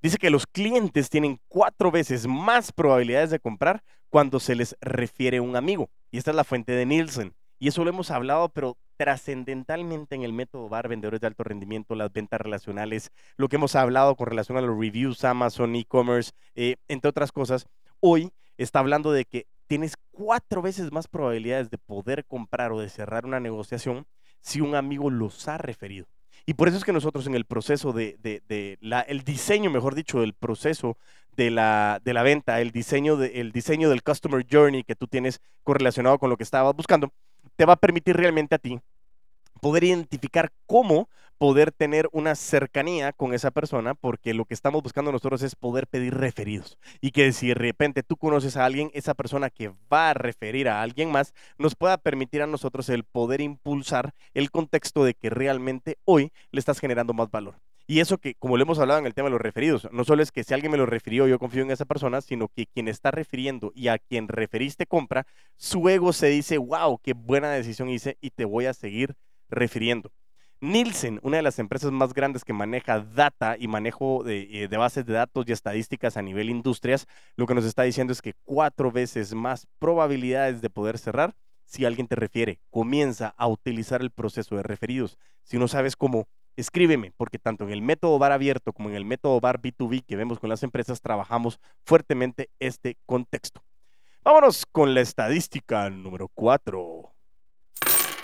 Dice 0.00 0.16
que 0.16 0.30
los 0.30 0.46
clientes 0.46 1.10
tienen 1.10 1.40
cuatro 1.48 1.90
veces 1.90 2.28
más 2.28 2.70
probabilidades 2.70 3.30
de 3.30 3.40
comprar 3.40 3.82
cuando 4.08 4.38
se 4.38 4.54
les 4.54 4.76
refiere 4.80 5.40
un 5.40 5.56
amigo. 5.56 5.90
Y 6.12 6.18
esta 6.18 6.30
es 6.30 6.36
la 6.36 6.44
fuente 6.44 6.70
de 6.70 6.86
Nielsen. 6.86 7.34
Y 7.58 7.66
eso 7.66 7.82
lo 7.82 7.90
hemos 7.90 8.12
hablado, 8.12 8.50
pero 8.50 8.76
trascendentalmente 8.96 10.14
en 10.14 10.22
el 10.22 10.32
método 10.32 10.68
VAR, 10.68 10.88
vendedores 10.88 11.20
de 11.20 11.26
alto 11.26 11.44
rendimiento, 11.44 11.94
las 11.94 12.12
ventas 12.12 12.40
relacionales, 12.40 13.10
lo 13.36 13.48
que 13.48 13.56
hemos 13.56 13.74
hablado 13.74 14.16
con 14.16 14.26
relación 14.26 14.58
a 14.58 14.60
los 14.60 14.78
reviews, 14.78 15.24
Amazon, 15.24 15.74
e-commerce, 15.76 16.32
eh, 16.54 16.76
entre 16.88 17.10
otras 17.10 17.32
cosas, 17.32 17.66
hoy 18.00 18.32
está 18.56 18.78
hablando 18.78 19.12
de 19.12 19.24
que 19.24 19.46
tienes 19.66 19.94
cuatro 20.10 20.62
veces 20.62 20.92
más 20.92 21.08
probabilidades 21.08 21.70
de 21.70 21.78
poder 21.78 22.24
comprar 22.24 22.72
o 22.72 22.80
de 22.80 22.88
cerrar 22.88 23.26
una 23.26 23.40
negociación 23.40 24.06
si 24.40 24.60
un 24.60 24.74
amigo 24.74 25.10
los 25.10 25.48
ha 25.48 25.58
referido. 25.58 26.06
Y 26.46 26.54
por 26.54 26.68
eso 26.68 26.76
es 26.76 26.84
que 26.84 26.92
nosotros 26.92 27.26
en 27.26 27.34
el 27.34 27.46
proceso 27.46 27.92
de, 27.92 28.18
el 29.08 29.24
diseño, 29.24 29.70
mejor 29.70 29.94
dicho, 29.94 30.20
del 30.20 30.34
proceso 30.34 30.98
de 31.36 31.50
la, 31.50 32.00
de 32.04 32.12
la 32.12 32.22
venta, 32.22 32.60
el 32.60 32.70
diseño, 32.70 33.20
el 33.22 33.50
diseño 33.50 33.88
del 33.88 34.02
customer 34.02 34.46
journey 34.48 34.84
que 34.84 34.94
tú 34.94 35.06
tienes 35.06 35.40
correlacionado 35.62 36.18
con 36.18 36.28
lo 36.28 36.36
que 36.36 36.42
estabas 36.42 36.76
buscando, 36.76 37.12
te 37.56 37.64
va 37.64 37.74
a 37.74 37.76
permitir 37.76 38.16
realmente 38.16 38.54
a 38.54 38.58
ti 38.58 38.80
poder 39.60 39.84
identificar 39.84 40.52
cómo 40.66 41.08
poder 41.38 41.72
tener 41.72 42.08
una 42.12 42.34
cercanía 42.34 43.12
con 43.12 43.34
esa 43.34 43.50
persona, 43.50 43.94
porque 43.94 44.34
lo 44.34 44.44
que 44.44 44.54
estamos 44.54 44.82
buscando 44.82 45.10
nosotros 45.10 45.42
es 45.42 45.56
poder 45.56 45.86
pedir 45.86 46.14
referidos. 46.14 46.78
Y 47.00 47.10
que 47.10 47.32
si 47.32 47.48
de 47.48 47.54
repente 47.54 48.02
tú 48.02 48.16
conoces 48.16 48.56
a 48.56 48.64
alguien, 48.64 48.90
esa 48.94 49.14
persona 49.14 49.50
que 49.50 49.72
va 49.92 50.10
a 50.10 50.14
referir 50.14 50.68
a 50.68 50.82
alguien 50.82 51.10
más, 51.10 51.34
nos 51.58 51.74
pueda 51.74 51.98
permitir 51.98 52.42
a 52.42 52.46
nosotros 52.46 52.88
el 52.88 53.04
poder 53.04 53.40
impulsar 53.40 54.14
el 54.32 54.50
contexto 54.50 55.04
de 55.04 55.14
que 55.14 55.30
realmente 55.30 55.98
hoy 56.04 56.30
le 56.50 56.60
estás 56.60 56.78
generando 56.78 57.14
más 57.14 57.30
valor. 57.30 57.56
Y 57.86 58.00
eso 58.00 58.16
que, 58.18 58.34
como 58.34 58.56
lo 58.56 58.62
hemos 58.62 58.78
hablado 58.78 59.00
en 59.00 59.06
el 59.06 59.12
tema 59.12 59.26
de 59.26 59.32
los 59.32 59.40
referidos, 59.40 59.88
no 59.92 60.04
solo 60.04 60.22
es 60.22 60.32
que 60.32 60.42
si 60.42 60.54
alguien 60.54 60.72
me 60.72 60.78
lo 60.78 60.86
refirió, 60.86 61.26
yo 61.28 61.38
confío 61.38 61.62
en 61.62 61.70
esa 61.70 61.84
persona, 61.84 62.22
sino 62.22 62.48
que 62.48 62.66
quien 62.66 62.88
está 62.88 63.10
refiriendo 63.10 63.72
y 63.74 63.88
a 63.88 63.98
quien 63.98 64.28
referiste 64.28 64.86
compra, 64.86 65.26
su 65.56 65.86
ego 65.90 66.14
se 66.14 66.28
dice, 66.28 66.56
wow, 66.56 66.98
qué 67.02 67.12
buena 67.12 67.50
decisión 67.50 67.90
hice 67.90 68.16
y 68.22 68.30
te 68.30 68.46
voy 68.46 68.66
a 68.66 68.72
seguir 68.72 69.16
refiriendo. 69.50 70.12
Nielsen, 70.60 71.20
una 71.22 71.36
de 71.36 71.42
las 71.42 71.58
empresas 71.58 71.92
más 71.92 72.14
grandes 72.14 72.42
que 72.42 72.54
maneja 72.54 73.00
data 73.00 73.56
y 73.58 73.68
manejo 73.68 74.24
de, 74.24 74.64
eh, 74.64 74.68
de, 74.68 74.76
bases 74.78 75.04
de 75.04 75.12
datos 75.12 75.44
y 75.46 75.52
estadísticas 75.52 76.16
a 76.16 76.22
nivel 76.22 76.48
industrias, 76.48 77.06
lo 77.36 77.46
que 77.46 77.54
nos 77.54 77.66
está 77.66 77.82
diciendo 77.82 78.14
es 78.14 78.22
que 78.22 78.32
cuatro 78.44 78.90
veces 78.90 79.34
más 79.34 79.66
probabilidades 79.78 80.62
de 80.62 80.70
poder 80.70 80.96
cerrar 80.96 81.34
si 81.66 81.84
alguien 81.84 82.06
te 82.06 82.16
refiere. 82.16 82.60
Comienza 82.70 83.34
a 83.36 83.46
utilizar 83.46 84.00
el 84.00 84.10
proceso 84.10 84.56
de 84.56 84.62
referidos. 84.62 85.18
Si 85.42 85.58
no 85.58 85.68
sabes 85.68 85.96
cómo, 85.96 86.28
escríbeme, 86.56 87.12
porque 87.16 87.38
tanto 87.38 87.64
en 87.64 87.70
el 87.70 87.82
método 87.82 88.18
bar 88.18 88.32
abierto 88.32 88.72
como 88.72 88.88
en 88.88 88.96
el 88.96 89.04
método 89.04 89.40
bar 89.40 89.60
B2B 89.60 90.04
que 90.04 90.16
vemos 90.16 90.38
con 90.38 90.48
las 90.48 90.62
empresas, 90.62 91.00
trabajamos 91.00 91.60
fuertemente 91.84 92.50
este 92.58 92.96
contexto. 93.06 93.62
Vámonos 94.22 94.64
con 94.66 94.94
la 94.94 95.00
estadística 95.00 95.90
número 95.90 96.28
4. 96.34 97.12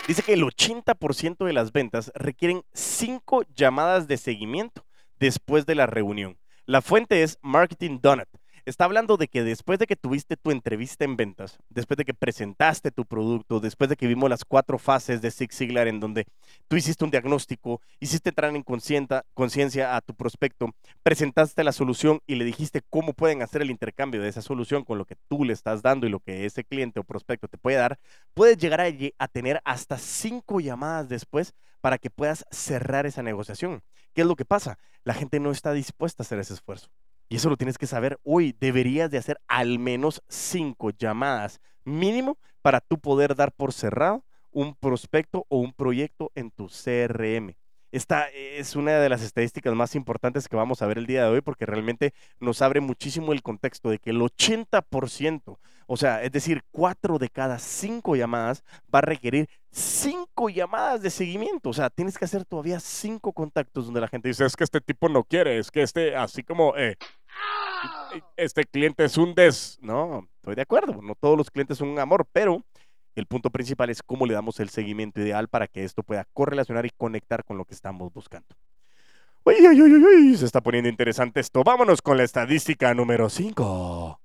Dice 0.08 0.22
que 0.22 0.32
el 0.32 0.42
80% 0.42 1.44
de 1.44 1.52
las 1.52 1.72
ventas 1.72 2.10
requieren 2.14 2.62
5 2.72 3.44
llamadas 3.54 4.08
de 4.08 4.16
seguimiento 4.16 4.86
después 5.18 5.66
de 5.66 5.74
la 5.74 5.86
reunión. 5.86 6.38
La 6.64 6.82
fuente 6.82 7.22
es 7.22 7.38
Marketing 7.42 7.98
Donut. 8.00 8.28
Está 8.70 8.84
hablando 8.84 9.16
de 9.16 9.26
que 9.26 9.42
después 9.42 9.80
de 9.80 9.88
que 9.88 9.96
tuviste 9.96 10.36
tu 10.36 10.52
entrevista 10.52 11.04
en 11.04 11.16
ventas, 11.16 11.58
después 11.70 11.98
de 11.98 12.04
que 12.04 12.14
presentaste 12.14 12.92
tu 12.92 13.04
producto, 13.04 13.58
después 13.58 13.90
de 13.90 13.96
que 13.96 14.06
vimos 14.06 14.30
las 14.30 14.44
cuatro 14.44 14.78
fases 14.78 15.20
de 15.20 15.32
Six 15.32 15.56
Siglar 15.56 15.88
en 15.88 15.98
donde 15.98 16.24
tú 16.68 16.76
hiciste 16.76 17.04
un 17.04 17.10
diagnóstico, 17.10 17.80
hiciste 17.98 18.28
entrar 18.28 18.54
en 18.54 18.62
conciencia 18.62 19.96
a 19.96 20.00
tu 20.02 20.14
prospecto, 20.14 20.72
presentaste 21.02 21.64
la 21.64 21.72
solución 21.72 22.20
y 22.28 22.36
le 22.36 22.44
dijiste 22.44 22.80
cómo 22.88 23.12
pueden 23.12 23.42
hacer 23.42 23.60
el 23.60 23.72
intercambio 23.72 24.22
de 24.22 24.28
esa 24.28 24.40
solución 24.40 24.84
con 24.84 24.98
lo 24.98 25.04
que 25.04 25.16
tú 25.26 25.42
le 25.42 25.52
estás 25.52 25.82
dando 25.82 26.06
y 26.06 26.10
lo 26.10 26.20
que 26.20 26.46
ese 26.46 26.62
cliente 26.62 27.00
o 27.00 27.02
prospecto 27.02 27.48
te 27.48 27.58
puede 27.58 27.76
dar, 27.76 27.98
puedes 28.34 28.56
llegar 28.56 28.80
a, 28.80 28.86
a 29.18 29.26
tener 29.26 29.60
hasta 29.64 29.98
cinco 29.98 30.60
llamadas 30.60 31.08
después 31.08 31.54
para 31.80 31.98
que 31.98 32.10
puedas 32.10 32.46
cerrar 32.52 33.04
esa 33.04 33.24
negociación. 33.24 33.82
¿Qué 34.14 34.20
es 34.20 34.28
lo 34.28 34.36
que 34.36 34.44
pasa? 34.44 34.78
La 35.02 35.14
gente 35.14 35.40
no 35.40 35.50
está 35.50 35.72
dispuesta 35.72 36.22
a 36.22 36.24
hacer 36.24 36.38
ese 36.38 36.54
esfuerzo. 36.54 36.88
Y 37.30 37.36
eso 37.36 37.48
lo 37.48 37.56
tienes 37.56 37.78
que 37.78 37.86
saber 37.86 38.18
hoy. 38.24 38.56
Deberías 38.58 39.08
de 39.08 39.16
hacer 39.16 39.40
al 39.46 39.78
menos 39.78 40.20
cinco 40.28 40.90
llamadas 40.90 41.60
mínimo 41.84 42.38
para 42.60 42.80
tú 42.80 42.98
poder 42.98 43.36
dar 43.36 43.52
por 43.52 43.72
cerrado 43.72 44.24
un 44.50 44.74
prospecto 44.74 45.46
o 45.48 45.58
un 45.58 45.72
proyecto 45.72 46.32
en 46.34 46.50
tu 46.50 46.66
CRM. 46.66 47.54
Esta 47.92 48.28
es 48.28 48.76
una 48.76 48.98
de 48.98 49.08
las 49.08 49.22
estadísticas 49.22 49.74
más 49.74 49.96
importantes 49.96 50.48
que 50.48 50.54
vamos 50.54 50.80
a 50.80 50.86
ver 50.86 50.98
el 50.98 51.06
día 51.06 51.24
de 51.24 51.30
hoy 51.30 51.40
porque 51.40 51.66
realmente 51.66 52.14
nos 52.38 52.62
abre 52.62 52.80
muchísimo 52.80 53.32
el 53.32 53.42
contexto 53.42 53.90
de 53.90 53.98
que 53.98 54.10
el 54.10 54.20
80%, 54.20 55.58
o 55.86 55.96
sea, 55.96 56.22
es 56.22 56.30
decir, 56.30 56.62
cuatro 56.70 57.18
de 57.18 57.28
cada 57.28 57.58
cinco 57.58 58.14
llamadas 58.14 58.62
va 58.94 59.00
a 59.00 59.02
requerir 59.02 59.48
cinco 59.72 60.48
llamadas 60.48 61.02
de 61.02 61.10
seguimiento. 61.10 61.70
O 61.70 61.72
sea, 61.72 61.90
tienes 61.90 62.16
que 62.16 62.26
hacer 62.26 62.44
todavía 62.44 62.78
cinco 62.78 63.32
contactos 63.32 63.86
donde 63.86 64.00
la 64.00 64.08
gente 64.08 64.28
dice, 64.28 64.44
es 64.44 64.54
que 64.54 64.64
este 64.64 64.80
tipo 64.80 65.08
no 65.08 65.24
quiere, 65.24 65.58
es 65.58 65.72
que 65.72 65.82
este, 65.82 66.14
así 66.14 66.44
como, 66.44 66.76
eh, 66.76 66.96
este 68.36 68.64
cliente 68.64 69.04
es 69.04 69.16
un 69.16 69.34
des. 69.34 69.78
No, 69.80 70.28
estoy 70.36 70.54
de 70.54 70.62
acuerdo, 70.62 71.00
no 71.02 71.14
todos 71.14 71.36
los 71.36 71.50
clientes 71.50 71.78
son 71.78 71.88
un 71.88 71.98
amor, 71.98 72.26
pero 72.32 72.64
el 73.14 73.26
punto 73.26 73.50
principal 73.50 73.90
es 73.90 74.02
cómo 74.02 74.26
le 74.26 74.34
damos 74.34 74.60
el 74.60 74.70
seguimiento 74.70 75.20
ideal 75.20 75.48
para 75.48 75.66
que 75.66 75.84
esto 75.84 76.02
pueda 76.02 76.26
correlacionar 76.32 76.86
y 76.86 76.90
conectar 76.90 77.44
con 77.44 77.58
lo 77.58 77.64
que 77.64 77.74
estamos 77.74 78.12
buscando. 78.12 78.48
Uy, 79.44 79.54
uy, 79.66 79.80
uy, 79.80 79.94
uy, 79.94 80.36
se 80.36 80.44
está 80.44 80.60
poniendo 80.60 80.88
interesante 80.88 81.40
esto. 81.40 81.64
Vámonos 81.64 82.02
con 82.02 82.16
la 82.16 82.24
estadística 82.24 82.92
número 82.94 83.30
5. 83.30 84.20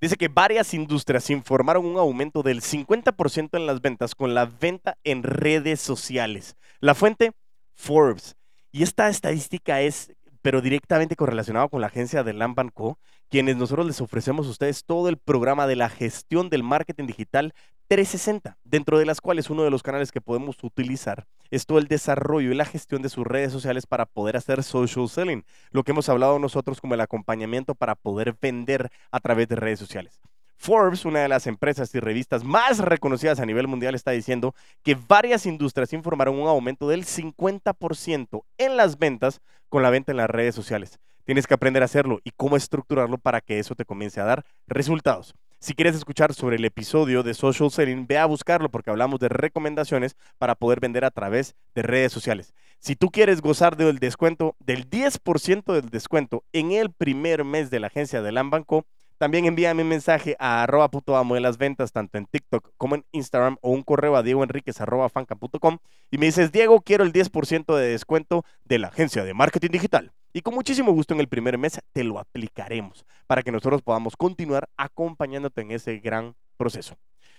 Dice 0.00 0.16
que 0.16 0.28
varias 0.28 0.74
industrias 0.74 1.28
informaron 1.28 1.84
un 1.84 1.98
aumento 1.98 2.44
del 2.44 2.62
50% 2.62 3.56
en 3.56 3.66
las 3.66 3.80
ventas 3.80 4.14
con 4.14 4.32
la 4.32 4.46
venta 4.46 4.96
en 5.02 5.24
redes 5.24 5.80
sociales. 5.80 6.56
La 6.78 6.94
fuente, 6.94 7.32
Forbes. 7.74 8.36
Y 8.70 8.84
esta 8.84 9.08
estadística 9.08 9.80
es 9.80 10.12
pero 10.42 10.60
directamente 10.60 11.16
correlacionado 11.16 11.68
con 11.68 11.80
la 11.80 11.88
agencia 11.88 12.22
de 12.24 12.32
Lamban 12.32 12.70
Co., 12.70 12.98
quienes 13.28 13.56
nosotros 13.56 13.86
les 13.86 14.00
ofrecemos 14.00 14.46
a 14.46 14.50
ustedes 14.50 14.84
todo 14.84 15.08
el 15.08 15.18
programa 15.18 15.66
de 15.66 15.76
la 15.76 15.88
gestión 15.88 16.48
del 16.48 16.62
marketing 16.62 17.06
digital 17.06 17.52
360, 17.88 18.58
dentro 18.64 18.98
de 18.98 19.06
las 19.06 19.20
cuales 19.20 19.48
uno 19.48 19.62
de 19.62 19.70
los 19.70 19.82
canales 19.82 20.12
que 20.12 20.20
podemos 20.20 20.62
utilizar 20.62 21.26
es 21.50 21.64
todo 21.64 21.78
el 21.78 21.88
desarrollo 21.88 22.52
y 22.52 22.54
la 22.54 22.66
gestión 22.66 23.00
de 23.00 23.08
sus 23.08 23.26
redes 23.26 23.50
sociales 23.50 23.86
para 23.86 24.04
poder 24.04 24.36
hacer 24.36 24.62
social 24.62 25.08
selling, 25.08 25.44
lo 25.70 25.84
que 25.84 25.92
hemos 25.92 26.08
hablado 26.10 26.38
nosotros 26.38 26.82
como 26.82 26.94
el 26.94 27.00
acompañamiento 27.00 27.74
para 27.74 27.94
poder 27.94 28.36
vender 28.40 28.90
a 29.10 29.20
través 29.20 29.48
de 29.48 29.56
redes 29.56 29.78
sociales. 29.78 30.20
Forbes, 30.58 31.04
una 31.04 31.20
de 31.20 31.28
las 31.28 31.46
empresas 31.46 31.94
y 31.94 32.00
revistas 32.00 32.42
más 32.42 32.78
reconocidas 32.80 33.38
a 33.38 33.46
nivel 33.46 33.68
mundial, 33.68 33.94
está 33.94 34.10
diciendo 34.10 34.54
que 34.82 34.96
varias 34.96 35.46
industrias 35.46 35.92
informaron 35.92 36.38
un 36.38 36.48
aumento 36.48 36.88
del 36.88 37.04
50% 37.04 38.42
en 38.58 38.76
las 38.76 38.98
ventas 38.98 39.40
con 39.68 39.82
la 39.82 39.90
venta 39.90 40.10
en 40.10 40.18
las 40.18 40.28
redes 40.28 40.56
sociales. 40.56 40.98
Tienes 41.24 41.46
que 41.46 41.54
aprender 41.54 41.82
a 41.82 41.86
hacerlo 41.86 42.20
y 42.24 42.32
cómo 42.32 42.56
estructurarlo 42.56 43.18
para 43.18 43.40
que 43.40 43.60
eso 43.60 43.76
te 43.76 43.84
comience 43.84 44.20
a 44.20 44.24
dar 44.24 44.44
resultados. 44.66 45.34
Si 45.60 45.74
quieres 45.74 45.94
escuchar 45.94 46.34
sobre 46.34 46.56
el 46.56 46.64
episodio 46.64 47.22
de 47.22 47.34
Social 47.34 47.70
Selling, 47.70 48.06
ve 48.06 48.18
a 48.18 48.26
buscarlo 48.26 48.68
porque 48.68 48.90
hablamos 48.90 49.20
de 49.20 49.28
recomendaciones 49.28 50.16
para 50.38 50.54
poder 50.54 50.80
vender 50.80 51.04
a 51.04 51.10
través 51.10 51.54
de 51.74 51.82
redes 51.82 52.12
sociales. 52.12 52.54
Si 52.78 52.94
tú 52.94 53.10
quieres 53.10 53.40
gozar 53.40 53.76
del 53.76 53.98
descuento, 53.98 54.54
del 54.60 54.88
10% 54.88 55.72
del 55.72 55.88
descuento 55.90 56.44
en 56.52 56.72
el 56.72 56.92
primer 56.92 57.44
mes 57.44 57.70
de 57.70 57.80
la 57.80 57.88
agencia 57.88 58.22
de 58.22 58.32
Lambanco, 58.32 58.86
también 59.18 59.44
envíame 59.44 59.82
un 59.82 59.88
mensaje 59.88 60.36
a 60.38 60.62
arroba 60.62 60.88
amo 61.18 61.34
de 61.34 61.40
las 61.40 61.58
ventas, 61.58 61.92
tanto 61.92 62.18
en 62.18 62.26
TikTok 62.26 62.70
como 62.76 62.94
en 62.94 63.04
Instagram, 63.12 63.58
o 63.60 63.70
un 63.70 63.82
correo 63.82 64.16
a 64.16 64.22
diegoenriquez 64.22 64.80
arroba 64.80 65.08
fanca.com 65.08 65.78
y 66.10 66.18
me 66.18 66.26
dices, 66.26 66.52
Diego, 66.52 66.80
quiero 66.80 67.04
el 67.04 67.12
10% 67.12 67.76
de 67.76 67.88
descuento 67.88 68.44
de 68.64 68.78
la 68.78 68.88
agencia 68.88 69.24
de 69.24 69.34
marketing 69.34 69.70
digital. 69.70 70.12
Y 70.32 70.42
con 70.42 70.54
muchísimo 70.54 70.92
gusto 70.92 71.14
en 71.14 71.20
el 71.20 71.28
primer 71.28 71.58
mes 71.58 71.80
te 71.92 72.04
lo 72.04 72.18
aplicaremos 72.18 73.04
para 73.26 73.42
que 73.42 73.52
nosotros 73.52 73.82
podamos 73.82 74.16
continuar 74.16 74.68
acompañándote 74.76 75.62
en 75.62 75.72
ese 75.72 75.98
gran 75.98 76.36
proceso. 76.56 76.96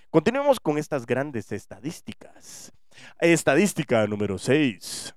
Continuemos 0.10 0.60
con 0.60 0.78
estas 0.78 1.06
grandes 1.06 1.52
estadísticas. 1.52 2.74
Estadística 3.20 4.06
número 4.08 4.38
6. 4.38 5.16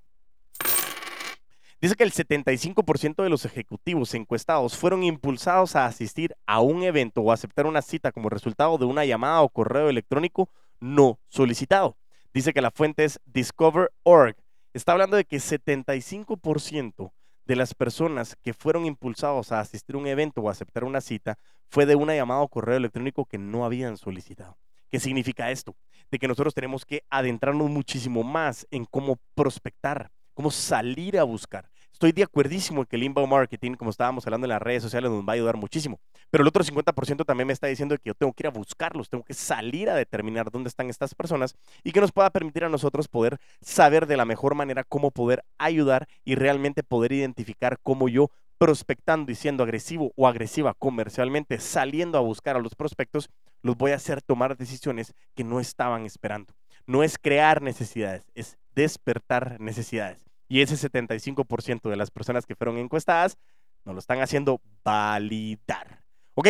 Dice 1.83 1.97
que 1.97 2.05
el 2.05 2.13
75% 2.13 3.25
de 3.25 3.29
los 3.29 3.45
ejecutivos 3.45 4.15
encuestados 4.15 4.77
fueron 4.77 5.03
impulsados 5.03 5.75
a 5.75 5.87
asistir 5.87 6.37
a 6.47 6.61
un 6.61 6.85
evento 6.85 7.23
o 7.23 7.33
aceptar 7.33 7.67
una 7.67 7.83
cita 7.83 8.13
como 8.13 8.29
resultado 8.29 8.79
de 8.79 8.85
una 8.85 9.05
llamada 9.05 9.41
o 9.41 9.49
correo 9.49 9.89
electrónico 9.89 10.49
no 10.79 11.19
solicitado. 11.27 11.97
Dice 12.33 12.53
que 12.53 12.61
la 12.61 12.71
fuente 12.71 13.03
es 13.03 13.19
Discover.org. 13.25 14.37
Está 14.73 14.93
hablando 14.93 15.17
de 15.17 15.25
que 15.25 15.39
75% 15.39 17.11
de 17.47 17.57
las 17.57 17.75
personas 17.75 18.37
que 18.41 18.55
fueron 18.55 18.87
impulsados 18.87 19.51
a 19.51 19.59
asistir 19.59 19.97
a 19.97 19.99
un 19.99 20.07
evento 20.07 20.41
o 20.41 20.51
aceptar 20.51 20.85
una 20.85 21.01
cita 21.01 21.37
fue 21.69 21.85
de 21.85 21.97
una 21.97 22.15
llamada 22.15 22.43
o 22.43 22.49
correo 22.49 22.77
electrónico 22.77 23.25
que 23.25 23.39
no 23.39 23.65
habían 23.65 23.97
solicitado. 23.97 24.57
¿Qué 24.89 25.01
significa 25.01 25.51
esto? 25.51 25.75
De 26.13 26.21
que 26.21 26.29
nosotros 26.29 26.55
tenemos 26.55 26.87
que 26.87 27.03
adentrarnos 27.11 27.69
muchísimo 27.69 28.23
más 28.23 28.69
en 28.71 28.85
cómo 28.85 29.19
prospectar, 29.35 30.13
cómo 30.33 30.53
salir 30.53 31.19
a 31.19 31.25
buscar. 31.25 31.72
Estoy 32.03 32.11
de 32.11 32.25
acuerdísimo 32.25 32.81
en 32.81 32.87
que 32.87 32.97
el 32.97 33.05
inbound 33.05 33.31
marketing, 33.31 33.75
como 33.75 33.93
estábamos 33.93 34.27
hablando 34.27 34.45
en 34.47 34.49
las 34.49 34.61
redes 34.61 34.83
sociales, 34.83 35.09
nos 35.09 35.23
va 35.23 35.35
a 35.35 35.35
ayudar 35.35 35.57
muchísimo. 35.57 36.01
Pero 36.31 36.43
el 36.43 36.49
otro 36.49 36.65
50% 36.65 37.25
también 37.25 37.47
me 37.47 37.53
está 37.53 37.69
diciendo 37.69 37.97
que 37.97 38.09
yo 38.09 38.15
tengo 38.15 38.33
que 38.33 38.43
ir 38.43 38.49
a 38.49 38.51
buscarlos, 38.51 39.09
tengo 39.09 39.23
que 39.23 39.35
salir 39.35 39.89
a 39.89 39.95
determinar 39.95 40.51
dónde 40.51 40.67
están 40.67 40.91
estas 40.91 41.15
personas 41.15 41.55
y 41.85 41.93
que 41.93 42.01
nos 42.01 42.11
pueda 42.11 42.29
permitir 42.31 42.65
a 42.65 42.69
nosotros 42.69 43.07
poder 43.07 43.39
saber 43.61 44.09
de 44.09 44.17
la 44.17 44.25
mejor 44.25 44.57
manera 44.57 44.83
cómo 44.83 45.13
poder 45.13 45.45
ayudar 45.59 46.09
y 46.25 46.35
realmente 46.35 46.83
poder 46.83 47.13
identificar 47.13 47.79
cómo 47.85 48.09
yo 48.09 48.33
prospectando 48.59 49.31
y 49.31 49.37
siendo 49.37 49.63
agresivo 49.63 50.11
o 50.17 50.27
agresiva 50.27 50.75
comercialmente, 50.75 51.61
saliendo 51.61 52.19
a 52.19 52.23
buscar 52.23 52.57
a 52.57 52.61
los 52.61 52.75
prospectos, 52.75 53.31
los 53.63 53.77
voy 53.77 53.93
a 53.93 53.97
hacer 53.97 54.23
tomar 54.23 54.57
decisiones 54.57 55.15
que 55.37 55.45
no 55.45 55.61
estaban 55.61 56.05
esperando. 56.05 56.53
No 56.85 57.05
es 57.05 57.17
crear 57.17 57.63
necesidades, 57.63 58.25
es 58.35 58.59
despertar 58.75 59.61
necesidades. 59.61 60.32
Y 60.53 60.61
ese 60.61 60.77
75% 60.77 61.89
de 61.89 61.97
las 61.97 62.11
personas 62.11 62.45
que 62.45 62.55
fueron 62.55 62.77
encuestadas 62.77 63.39
nos 63.87 63.95
lo 63.95 63.99
están 63.99 64.21
haciendo 64.21 64.61
validar. 64.85 66.05
¿Ok? 66.35 66.49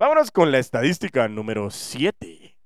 Vámonos 0.00 0.32
con 0.32 0.50
la 0.50 0.58
estadística 0.58 1.28
número 1.28 1.70
7. 1.70 2.56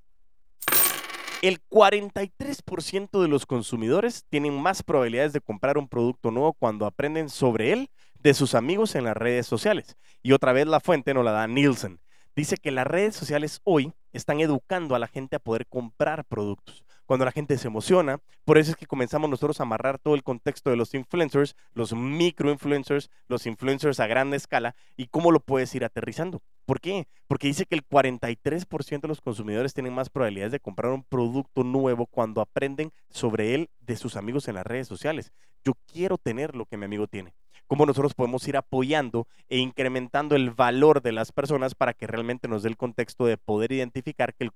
El 1.42 1.62
43% 1.68 3.20
de 3.20 3.28
los 3.28 3.44
consumidores 3.44 4.25
tienen 4.30 4.58
más 4.58 4.82
probabilidades 4.82 5.34
de 5.34 5.42
comprar 5.42 5.76
un 5.76 5.87
producto 5.87 6.30
nuevo 6.30 6.54
cuando 6.54 6.87
aprenden 6.87 7.28
sobre 7.28 7.75
él 7.75 7.90
de 8.18 8.32
sus 8.32 8.54
amigos 8.54 8.94
en 8.94 9.04
las 9.04 9.18
redes 9.18 9.46
sociales. 9.46 9.99
Y 10.22 10.32
otra 10.32 10.54
vez 10.54 10.66
la 10.66 10.80
fuente 10.80 11.12
nos 11.12 11.26
la 11.26 11.32
da 11.32 11.46
Nielsen. 11.46 12.00
Dice 12.34 12.56
que 12.56 12.70
las 12.70 12.87
redes 12.87 13.14
sociales 13.14 13.60
hoy 13.64 13.92
están 14.14 14.40
educando 14.40 14.94
a 14.94 14.99
la 14.99 15.08
gente 15.08 15.37
a 15.37 15.40
poder 15.40 15.66
comprar 15.66 16.25
productos 16.25 16.87
cuando 17.11 17.25
la 17.25 17.33
gente 17.33 17.59
se 17.59 17.67
emociona. 17.67 18.21
Por 18.45 18.57
eso 18.57 18.71
es 18.71 18.76
que 18.76 18.87
comenzamos 18.87 19.29
nosotros 19.29 19.59
a 19.59 19.64
amarrar 19.64 19.99
todo 19.99 20.14
el 20.14 20.23
contexto 20.23 20.71
de 20.71 20.76
los 20.76 20.95
influencers, 20.95 21.57
los 21.75 21.93
micro-influencers, 21.93 23.11
los 23.26 23.47
influencers 23.47 23.99
a 23.99 24.07
gran 24.07 24.33
escala 24.33 24.76
y 24.97 25.09
cómo 25.09 25.33
lo 25.33 25.40
puedes 25.40 25.75
ir 25.75 25.85
aterrizando. 25.85 26.40
¿Por 26.67 26.81
qué? 26.81 27.09
Porque 27.26 27.49
dice 27.49 27.67
que 27.67 27.75
el 27.75 27.85
43% 27.85 29.00
de 29.00 29.09
los 29.09 29.21
consumidores 29.21 29.75
tienen 29.75 29.93
más 29.93 30.09
probabilidades 30.09 30.52
de 30.52 30.61
comprar 30.61 30.93
un 30.93 31.02
producto 31.02 31.64
nuevo 31.64 32.07
cuando 32.07 32.40
aprenden 32.40 32.93
sobre 33.09 33.57
él 33.57 33.71
de 33.81 33.97
sus 33.97 34.14
amigos 34.14 34.47
en 34.47 34.55
las 34.55 34.64
redes 34.64 34.87
sociales. 34.87 35.33
Yo 35.64 35.73
quiero 35.93 36.17
tener 36.17 36.55
lo 36.55 36.64
que 36.64 36.76
mi 36.76 36.85
amigo 36.85 37.09
tiene. 37.09 37.35
Cómo 37.67 37.87
nosotros 37.87 38.14
podemos 38.14 38.47
ir 38.47 38.57
apoyando 38.57 39.26
e 39.49 39.59
incrementando 39.59 40.37
el 40.37 40.52
valor 40.52 41.02
de 41.02 41.11
las 41.11 41.33
personas 41.33 41.75
para 41.75 41.93
que 41.93 42.07
realmente 42.07 42.47
nos 42.47 42.62
dé 42.62 42.69
el 42.69 42.76
contexto 42.76 43.26
de 43.26 43.37
poder 43.37 43.73
identificar 43.73 44.33
que 44.33 44.45
el 44.45 44.52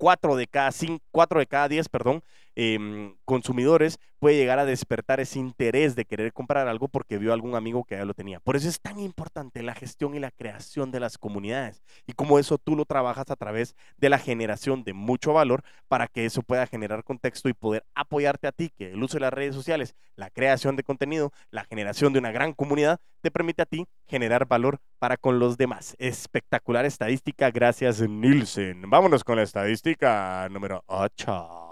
4 0.00 0.34
de 0.34 0.46
cada 0.46 0.72
5, 0.72 1.04
4 1.12 1.40
de 1.40 1.46
cada 1.46 1.68
10, 1.68 1.90
perdón, 1.90 2.24
em, 2.62 3.16
consumidores 3.24 3.98
puede 4.18 4.36
llegar 4.36 4.58
a 4.58 4.66
despertar 4.66 5.18
ese 5.18 5.38
interés 5.38 5.96
de 5.96 6.04
querer 6.04 6.34
comprar 6.34 6.68
algo 6.68 6.88
porque 6.88 7.16
vio 7.16 7.30
a 7.30 7.34
algún 7.34 7.54
amigo 7.54 7.84
que 7.84 7.96
ya 7.96 8.04
lo 8.04 8.12
tenía. 8.12 8.38
Por 8.38 8.54
eso 8.54 8.68
es 8.68 8.78
tan 8.78 8.98
importante 8.98 9.62
la 9.62 9.74
gestión 9.74 10.14
y 10.14 10.18
la 10.18 10.30
creación 10.30 10.90
de 10.90 11.00
las 11.00 11.16
comunidades 11.16 11.82
y 12.06 12.12
como 12.12 12.38
eso 12.38 12.58
tú 12.58 12.76
lo 12.76 12.84
trabajas 12.84 13.30
a 13.30 13.36
través 13.36 13.74
de 13.96 14.10
la 14.10 14.18
generación 14.18 14.84
de 14.84 14.92
mucho 14.92 15.32
valor 15.32 15.62
para 15.88 16.06
que 16.06 16.26
eso 16.26 16.42
pueda 16.42 16.66
generar 16.66 17.02
contexto 17.02 17.48
y 17.48 17.54
poder 17.54 17.82
apoyarte 17.94 18.46
a 18.46 18.52
ti, 18.52 18.68
que 18.68 18.92
el 18.92 19.02
uso 19.02 19.16
de 19.16 19.20
las 19.20 19.32
redes 19.32 19.54
sociales, 19.54 19.94
la 20.14 20.28
creación 20.28 20.76
de 20.76 20.82
contenido, 20.82 21.32
la 21.50 21.64
generación 21.64 22.12
de 22.12 22.18
una 22.18 22.30
gran 22.30 22.52
comunidad, 22.52 23.00
te 23.22 23.30
permite 23.30 23.62
a 23.62 23.66
ti 23.66 23.86
generar 24.06 24.46
valor 24.46 24.80
para 24.98 25.16
con 25.16 25.38
los 25.38 25.56
demás. 25.56 25.96
Espectacular 25.98 26.84
estadística, 26.84 27.50
gracias 27.50 28.02
Nielsen. 28.02 28.82
Vámonos 28.90 29.24
con 29.24 29.36
la 29.36 29.44
estadística 29.44 30.46
número 30.50 30.84
8. 30.88 31.69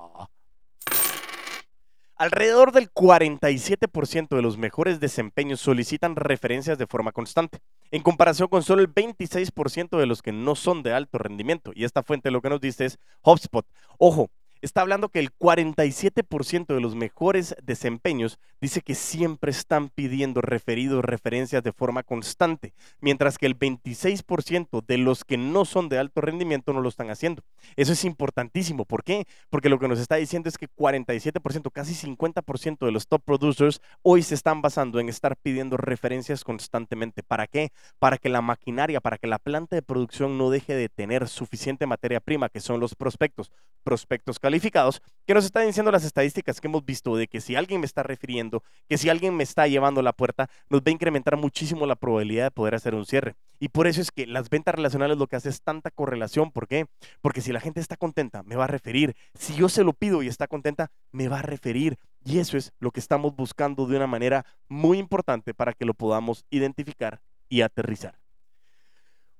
Alrededor 2.18 2.72
del 2.72 2.92
47% 2.92 4.34
de 4.34 4.42
los 4.42 4.58
mejores 4.58 4.98
desempeños 4.98 5.60
solicitan 5.60 6.16
referencias 6.16 6.76
de 6.76 6.88
forma 6.88 7.12
constante, 7.12 7.60
en 7.92 8.02
comparación 8.02 8.48
con 8.48 8.64
solo 8.64 8.82
el 8.82 8.92
26% 8.92 9.96
de 9.96 10.06
los 10.06 10.20
que 10.20 10.32
no 10.32 10.56
son 10.56 10.82
de 10.82 10.92
alto 10.92 11.18
rendimiento. 11.18 11.70
Y 11.76 11.84
esta 11.84 12.02
fuente 12.02 12.32
lo 12.32 12.42
que 12.42 12.50
nos 12.50 12.60
dice 12.60 12.86
es 12.86 12.98
HubSpot. 13.22 13.64
Ojo, 13.98 14.32
está 14.60 14.80
hablando 14.80 15.08
que 15.08 15.20
el 15.20 15.32
47% 15.36 16.66
de 16.66 16.80
los 16.80 16.94
mejores 16.94 17.54
desempeños 17.62 18.38
dice 18.60 18.80
que 18.80 18.94
siempre 18.94 19.50
están 19.50 19.88
pidiendo 19.88 20.40
referidos, 20.40 21.04
referencias 21.04 21.62
de 21.62 21.72
forma 21.72 22.02
constante, 22.02 22.74
mientras 23.00 23.38
que 23.38 23.46
el 23.46 23.58
26% 23.58 24.84
de 24.84 24.98
los 24.98 25.24
que 25.24 25.36
no 25.36 25.64
son 25.64 25.88
de 25.88 25.98
alto 25.98 26.20
rendimiento 26.20 26.72
no 26.72 26.80
lo 26.80 26.88
están 26.88 27.10
haciendo. 27.10 27.42
Eso 27.76 27.92
es 27.92 28.04
importantísimo. 28.04 28.84
¿Por 28.84 29.04
qué? 29.04 29.26
Porque 29.50 29.68
lo 29.68 29.78
que 29.78 29.88
nos 29.88 29.98
está 29.98 30.16
diciendo 30.16 30.48
es 30.48 30.58
que 30.58 30.68
47%, 30.68 31.70
casi 31.72 31.94
50% 31.94 32.86
de 32.86 32.92
los 32.92 33.06
top 33.06 33.22
producers 33.24 33.80
hoy 34.02 34.22
se 34.22 34.34
están 34.34 34.62
basando 34.62 35.00
en 35.00 35.08
estar 35.08 35.36
pidiendo 35.36 35.76
referencias 35.76 36.44
constantemente. 36.44 37.22
¿Para 37.22 37.46
qué? 37.46 37.70
Para 37.98 38.18
que 38.18 38.28
la 38.28 38.42
maquinaria, 38.42 39.00
para 39.00 39.18
que 39.18 39.26
la 39.26 39.38
planta 39.38 39.76
de 39.76 39.82
producción 39.82 40.38
no 40.38 40.50
deje 40.50 40.74
de 40.74 40.88
tener 40.88 41.28
suficiente 41.28 41.86
materia 41.86 42.20
prima, 42.20 42.48
que 42.48 42.60
son 42.60 42.80
los 42.80 42.94
prospectos. 42.94 43.50
Prospectos 43.84 44.38
calificados, 44.48 45.02
que 45.26 45.34
nos 45.34 45.44
están 45.44 45.66
diciendo 45.66 45.92
las 45.92 46.04
estadísticas 46.04 46.58
que 46.58 46.68
hemos 46.68 46.82
visto 46.82 47.14
de 47.16 47.28
que 47.28 47.42
si 47.42 47.54
alguien 47.54 47.80
me 47.80 47.86
está 47.86 48.02
refiriendo, 48.02 48.62
que 48.88 48.96
si 48.96 49.10
alguien 49.10 49.36
me 49.36 49.42
está 49.42 49.66
llevando 49.66 50.00
a 50.00 50.02
la 50.02 50.14
puerta, 50.14 50.48
nos 50.70 50.80
va 50.80 50.84
a 50.86 50.90
incrementar 50.90 51.36
muchísimo 51.36 51.84
la 51.84 51.96
probabilidad 51.96 52.44
de 52.44 52.50
poder 52.50 52.74
hacer 52.74 52.94
un 52.94 53.04
cierre. 53.04 53.34
Y 53.60 53.68
por 53.68 53.86
eso 53.86 54.00
es 54.00 54.10
que 54.10 54.26
las 54.26 54.48
ventas 54.48 54.74
relacionales 54.74 55.18
lo 55.18 55.26
que 55.26 55.36
hace 55.36 55.50
es 55.50 55.60
tanta 55.60 55.90
correlación. 55.90 56.50
¿Por 56.50 56.66
qué? 56.66 56.86
Porque 57.20 57.42
si 57.42 57.52
la 57.52 57.60
gente 57.60 57.80
está 57.80 57.98
contenta, 57.98 58.42
me 58.42 58.56
va 58.56 58.64
a 58.64 58.68
referir. 58.68 59.16
Si 59.34 59.54
yo 59.54 59.68
se 59.68 59.84
lo 59.84 59.92
pido 59.92 60.22
y 60.22 60.28
está 60.28 60.46
contenta, 60.46 60.90
me 61.12 61.28
va 61.28 61.40
a 61.40 61.42
referir. 61.42 61.98
Y 62.24 62.38
eso 62.38 62.56
es 62.56 62.72
lo 62.78 62.90
que 62.90 63.00
estamos 63.00 63.36
buscando 63.36 63.84
de 63.86 63.96
una 63.96 64.06
manera 64.06 64.46
muy 64.66 64.96
importante 64.96 65.52
para 65.52 65.74
que 65.74 65.84
lo 65.84 65.92
podamos 65.92 66.46
identificar 66.48 67.20
y 67.50 67.60
aterrizar. 67.60 68.18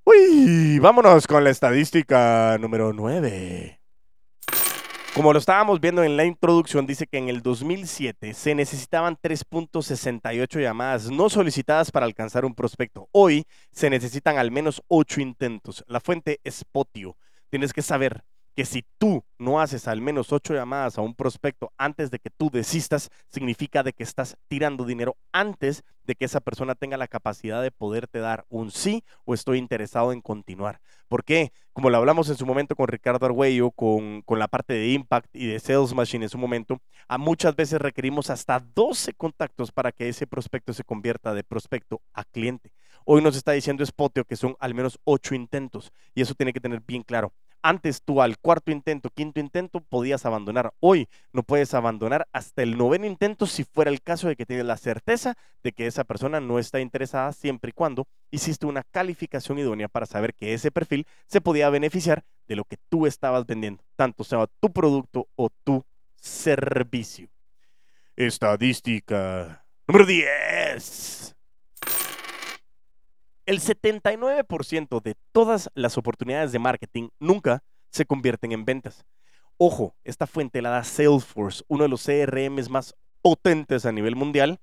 Uy, 0.05 0.79
vámonos 0.81 1.27
con 1.27 1.45
la 1.45 1.51
estadística 1.51 2.59
número 2.61 2.93
9. 2.93 3.78
Como 5.15 5.33
lo 5.33 5.39
estábamos 5.41 5.81
viendo 5.81 6.05
en 6.05 6.17
la 6.17 6.25
introducción, 6.25 6.87
dice 6.87 7.07
que 7.07 7.19
en 7.19 7.29
el 7.29 7.43
2007 7.43 8.35
se 8.35 8.55
necesitaban 8.55 9.17
3.68 9.17 10.61
llamadas 10.61 11.11
no 11.11 11.29
solicitadas 11.29 11.91
para 11.91 12.07
alcanzar 12.07 12.45
un 12.45 12.55
prospecto. 12.55 13.09
Hoy 13.11 13.45
se 13.73 13.91
necesitan 13.91 14.39
al 14.39 14.53
menos 14.53 14.83
8 14.87 15.21
intentos. 15.21 15.83
La 15.89 15.99
fuente 16.01 16.41
es 16.45 16.65
Potio. 16.65 17.17
Tienes 17.51 17.73
que 17.73 17.83
saber 17.83 18.23
que 18.59 18.65
si 18.65 18.85
tú 18.99 19.25
no 19.39 19.61
haces 19.61 19.87
al 19.87 20.01
menos 20.01 20.33
ocho 20.33 20.53
llamadas 20.53 20.99
a 20.99 21.01
un 21.01 21.15
prospecto 21.15 21.73
antes 21.79 22.11
de 22.11 22.19
que 22.19 22.29
tú 22.29 22.51
desistas, 22.51 23.09
significa 23.29 23.85
de 23.85 23.93
que 23.93 24.03
estás 24.03 24.37
tirando 24.49 24.85
dinero 24.85 25.17
antes 25.31 25.85
de 26.03 26.17
que 26.17 26.25
esa 26.25 26.41
persona 26.41 26.75
tenga 26.75 26.97
la 26.97 27.07
capacidad 27.07 27.63
de 27.63 27.71
poderte 27.71 28.19
dar 28.19 28.47
un 28.49 28.73
sí 28.73 29.05
o 29.25 29.33
estoy 29.33 29.59
interesado 29.59 30.13
en 30.13 30.21
continuar. 30.21 30.81
¿Por 31.07 31.23
qué? 31.23 31.53
Como 31.73 31.89
lo 31.89 31.99
hablamos 31.99 32.31
en 32.31 32.37
su 32.37 32.47
momento 32.47 32.75
con 32.75 32.89
Ricardo 32.89 33.27
Arguello, 33.27 33.71
con, 33.71 34.23
con 34.23 34.41
la 34.41 34.49
parte 34.49 34.75
de 34.75 34.89
Impact 34.89 35.37
y 35.37 35.47
de 35.47 35.61
Sales 35.61 35.95
Machine 35.95 36.25
en 36.25 36.29
su 36.29 36.39
momento, 36.39 36.81
a 37.07 37.17
muchas 37.17 37.55
veces 37.55 37.81
requerimos 37.81 38.29
hasta 38.29 38.59
12 38.59 39.15
contactos 39.15 39.71
para 39.71 39.93
que 39.93 40.09
ese 40.09 40.27
prospecto 40.27 40.73
se 40.73 40.83
convierta 40.83 41.33
de 41.33 41.45
prospecto 41.45 42.03
a 42.13 42.25
cliente. 42.25 42.73
Hoy 43.05 43.23
nos 43.23 43.37
está 43.37 43.53
diciendo 43.53 43.87
Spotio 43.87 44.25
que 44.25 44.35
son 44.35 44.57
al 44.59 44.75
menos 44.75 44.99
ocho 45.05 45.37
intentos 45.37 45.93
y 46.13 46.23
eso 46.23 46.35
tiene 46.35 46.53
que 46.53 46.61
tener 46.61 46.83
bien 46.85 47.05
claro. 47.05 47.33
Antes 47.63 48.03
tú 48.03 48.23
al 48.23 48.39
cuarto 48.39 48.71
intento, 48.71 49.11
quinto 49.11 49.41
intento 49.41 49.81
podías 49.81 50.25
abandonar. 50.25 50.73
Hoy 50.81 51.09
no 51.33 51.43
puedes 51.43 51.75
abandonar 51.75 52.29
hasta 52.33 52.63
el 52.63 52.79
noveno 52.79 53.07
intento 53.07 53.47
si 53.47 53.65
fuera 53.65 53.91
el 53.91 54.01
caso 54.01 54.29
de 54.29 54.37
que 54.37 54.47
tienes 54.47 54.65
la 54.65 54.77
certeza 54.77 55.35
de 55.63 55.73
que 55.73 55.87
esa 55.87 56.05
persona 56.05 56.41
no 56.41 56.59
está 56.59 56.81
interesada 56.81 57.33
siempre 57.33 57.71
y 57.71 57.73
cuando 57.73 58.07
hiciste 58.31 58.67
una 58.67 58.85
calificación 58.85 59.59
idónea 59.59 59.89
para 59.89 60.07
saber 60.07 60.35
que 60.35 60.55
ese 60.55 60.71
perfil 60.71 61.07
se 61.27 61.41
podía 61.41 61.69
beneficiar 61.71 62.25
de 62.47 62.57
lo 62.57 62.65
que 62.65 62.77
tú 62.89 63.07
estabas 63.07 63.47
vendiendo, 63.47 63.83
tanto 63.97 64.25
sea 64.25 64.47
tu 64.61 64.73
producto 64.73 65.29
o 65.37 65.51
tu 65.65 65.85
servicio. 66.17 67.29
Estadística 68.17 69.65
número 69.87 70.07
10. 70.07 71.38
El 73.49 73.61
79% 73.61 75.01
de 75.01 75.15
todas 75.33 75.71
las 75.75 75.97
oportunidades 75.97 76.53
de 76.53 76.59
marketing 76.59 77.09
nunca 77.19 77.63
se 77.91 78.05
convierten 78.05 78.53
en 78.53 78.67
ventas. 78.67 79.07
Ojo, 79.57 79.97
esta 80.05 80.27
fuente 80.27 80.61
la 80.61 80.69
da 80.69 80.85
Salesforce, 80.85 81.65
uno 81.67 81.85
de 81.85 81.89
los 81.89 82.05
CRMs 82.05 82.69
más 82.69 82.95
potentes 83.23 83.87
a 83.87 83.93
nivel 83.93 84.17
mundial. 84.17 84.61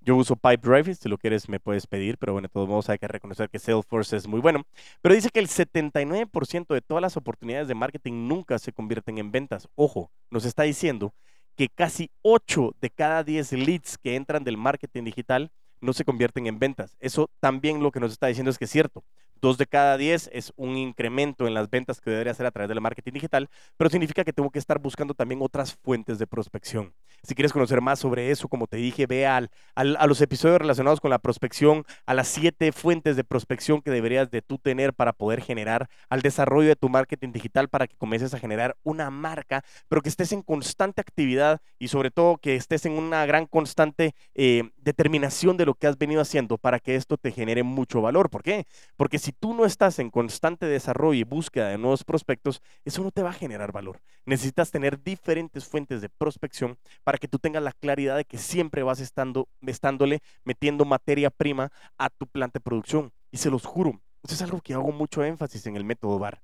Yo 0.00 0.16
uso 0.16 0.34
Pipedrive, 0.34 0.96
si 0.96 1.08
lo 1.08 1.16
quieres 1.16 1.48
me 1.48 1.60
puedes 1.60 1.86
pedir, 1.86 2.18
pero 2.18 2.32
bueno, 2.32 2.48
de 2.48 2.52
todos 2.52 2.68
modos 2.68 2.88
hay 2.88 2.98
que 2.98 3.06
reconocer 3.06 3.48
que 3.48 3.60
Salesforce 3.60 4.16
es 4.16 4.26
muy 4.26 4.40
bueno. 4.40 4.64
Pero 5.00 5.14
dice 5.14 5.30
que 5.32 5.38
el 5.38 5.46
79% 5.46 6.74
de 6.74 6.80
todas 6.80 7.02
las 7.02 7.16
oportunidades 7.16 7.68
de 7.68 7.76
marketing 7.76 8.26
nunca 8.26 8.58
se 8.58 8.72
convierten 8.72 9.18
en 9.18 9.30
ventas. 9.30 9.68
Ojo, 9.76 10.10
nos 10.30 10.44
está 10.44 10.64
diciendo 10.64 11.14
que 11.54 11.68
casi 11.68 12.10
8 12.22 12.74
de 12.80 12.90
cada 12.90 13.22
10 13.22 13.52
leads 13.52 13.96
que 13.96 14.16
entran 14.16 14.42
del 14.42 14.56
marketing 14.56 15.04
digital 15.04 15.52
no 15.84 15.92
se 15.92 16.04
convierten 16.04 16.46
en 16.46 16.58
ventas. 16.58 16.96
Eso 17.00 17.30
también 17.40 17.82
lo 17.82 17.92
que 17.92 18.00
nos 18.00 18.12
está 18.12 18.26
diciendo 18.26 18.50
es 18.50 18.58
que 18.58 18.64
es 18.64 18.70
cierto. 18.70 19.04
Dos 19.40 19.58
de 19.58 19.66
cada 19.66 19.98
diez 19.98 20.30
es 20.32 20.52
un 20.56 20.76
incremento 20.76 21.46
en 21.46 21.52
las 21.52 21.68
ventas 21.68 22.00
que 22.00 22.10
debería 22.10 22.32
hacer 22.32 22.46
a 22.46 22.50
través 22.50 22.68
del 22.68 22.80
marketing 22.80 23.12
digital, 23.12 23.50
pero 23.76 23.90
significa 23.90 24.24
que 24.24 24.32
tengo 24.32 24.50
que 24.50 24.58
estar 24.58 24.78
buscando 24.78 25.12
también 25.12 25.42
otras 25.42 25.74
fuentes 25.74 26.18
de 26.18 26.26
prospección. 26.26 26.94
Si 27.22 27.34
quieres 27.34 27.52
conocer 27.52 27.80
más 27.80 27.98
sobre 27.98 28.30
eso, 28.30 28.48
como 28.48 28.66
te 28.66 28.76
dije, 28.78 29.06
ve 29.06 29.26
al, 29.26 29.50
a 29.74 30.06
los 30.06 30.20
episodios 30.20 30.58
relacionados 30.58 31.00
con 31.00 31.10
la 31.10 31.18
prospección, 31.18 31.84
a 32.06 32.14
las 32.14 32.28
siete 32.28 32.72
fuentes 32.72 33.16
de 33.16 33.24
prospección 33.24 33.82
que 33.82 33.90
deberías 33.90 34.30
de 34.30 34.42
tú 34.42 34.58
tener 34.58 34.94
para 34.94 35.12
poder 35.12 35.40
generar, 35.42 35.88
al 36.08 36.22
desarrollo 36.22 36.68
de 36.68 36.76
tu 36.76 36.88
marketing 36.88 37.32
digital 37.32 37.68
para 37.68 37.86
que 37.86 37.96
comiences 37.96 38.34
a 38.34 38.38
generar 38.38 38.76
una 38.82 39.10
marca, 39.10 39.64
pero 39.88 40.02
que 40.02 40.08
estés 40.08 40.32
en 40.32 40.42
constante 40.42 41.00
actividad 41.00 41.60
y 41.78 41.88
sobre 41.88 42.10
todo 42.10 42.38
que 42.38 42.56
estés 42.56 42.86
en 42.86 42.92
una 42.92 43.24
gran 43.26 43.46
constante 43.46 44.14
eh, 44.34 44.70
determinación 44.84 45.56
de 45.56 45.66
lo 45.66 45.74
que 45.74 45.86
has 45.86 45.98
venido 45.98 46.20
haciendo 46.20 46.58
para 46.58 46.78
que 46.78 46.94
esto 46.94 47.16
te 47.16 47.32
genere 47.32 47.62
mucho 47.62 48.00
valor. 48.00 48.30
¿Por 48.30 48.42
qué? 48.42 48.66
Porque 48.96 49.18
si 49.18 49.32
tú 49.32 49.54
no 49.54 49.64
estás 49.64 49.98
en 49.98 50.10
constante 50.10 50.66
desarrollo 50.66 51.18
y 51.18 51.24
búsqueda 51.24 51.68
de 51.68 51.78
nuevos 51.78 52.04
prospectos, 52.04 52.62
eso 52.84 53.02
no 53.02 53.10
te 53.10 53.22
va 53.22 53.30
a 53.30 53.34
generar 53.34 53.72
valor. 53.72 54.00
Necesitas 54.26 54.70
tener 54.70 55.02
diferentes 55.02 55.66
fuentes 55.66 56.00
de 56.00 56.08
prospección 56.08 56.78
para 57.02 57.18
que 57.18 57.28
tú 57.28 57.38
tengas 57.38 57.62
la 57.62 57.72
claridad 57.72 58.16
de 58.16 58.24
que 58.24 58.38
siempre 58.38 58.82
vas 58.82 59.00
estando, 59.00 59.48
estándole 59.66 60.20
metiendo 60.44 60.84
materia 60.84 61.30
prima 61.30 61.72
a 61.98 62.10
tu 62.10 62.26
planta 62.26 62.58
de 62.58 62.64
producción. 62.64 63.12
Y 63.30 63.38
se 63.38 63.50
los 63.50 63.64
juro, 63.64 64.00
eso 64.22 64.34
es 64.34 64.42
algo 64.42 64.60
que 64.60 64.74
hago 64.74 64.92
mucho 64.92 65.24
énfasis 65.24 65.66
en 65.66 65.76
el 65.76 65.84
método 65.84 66.18
VAR. 66.18 66.40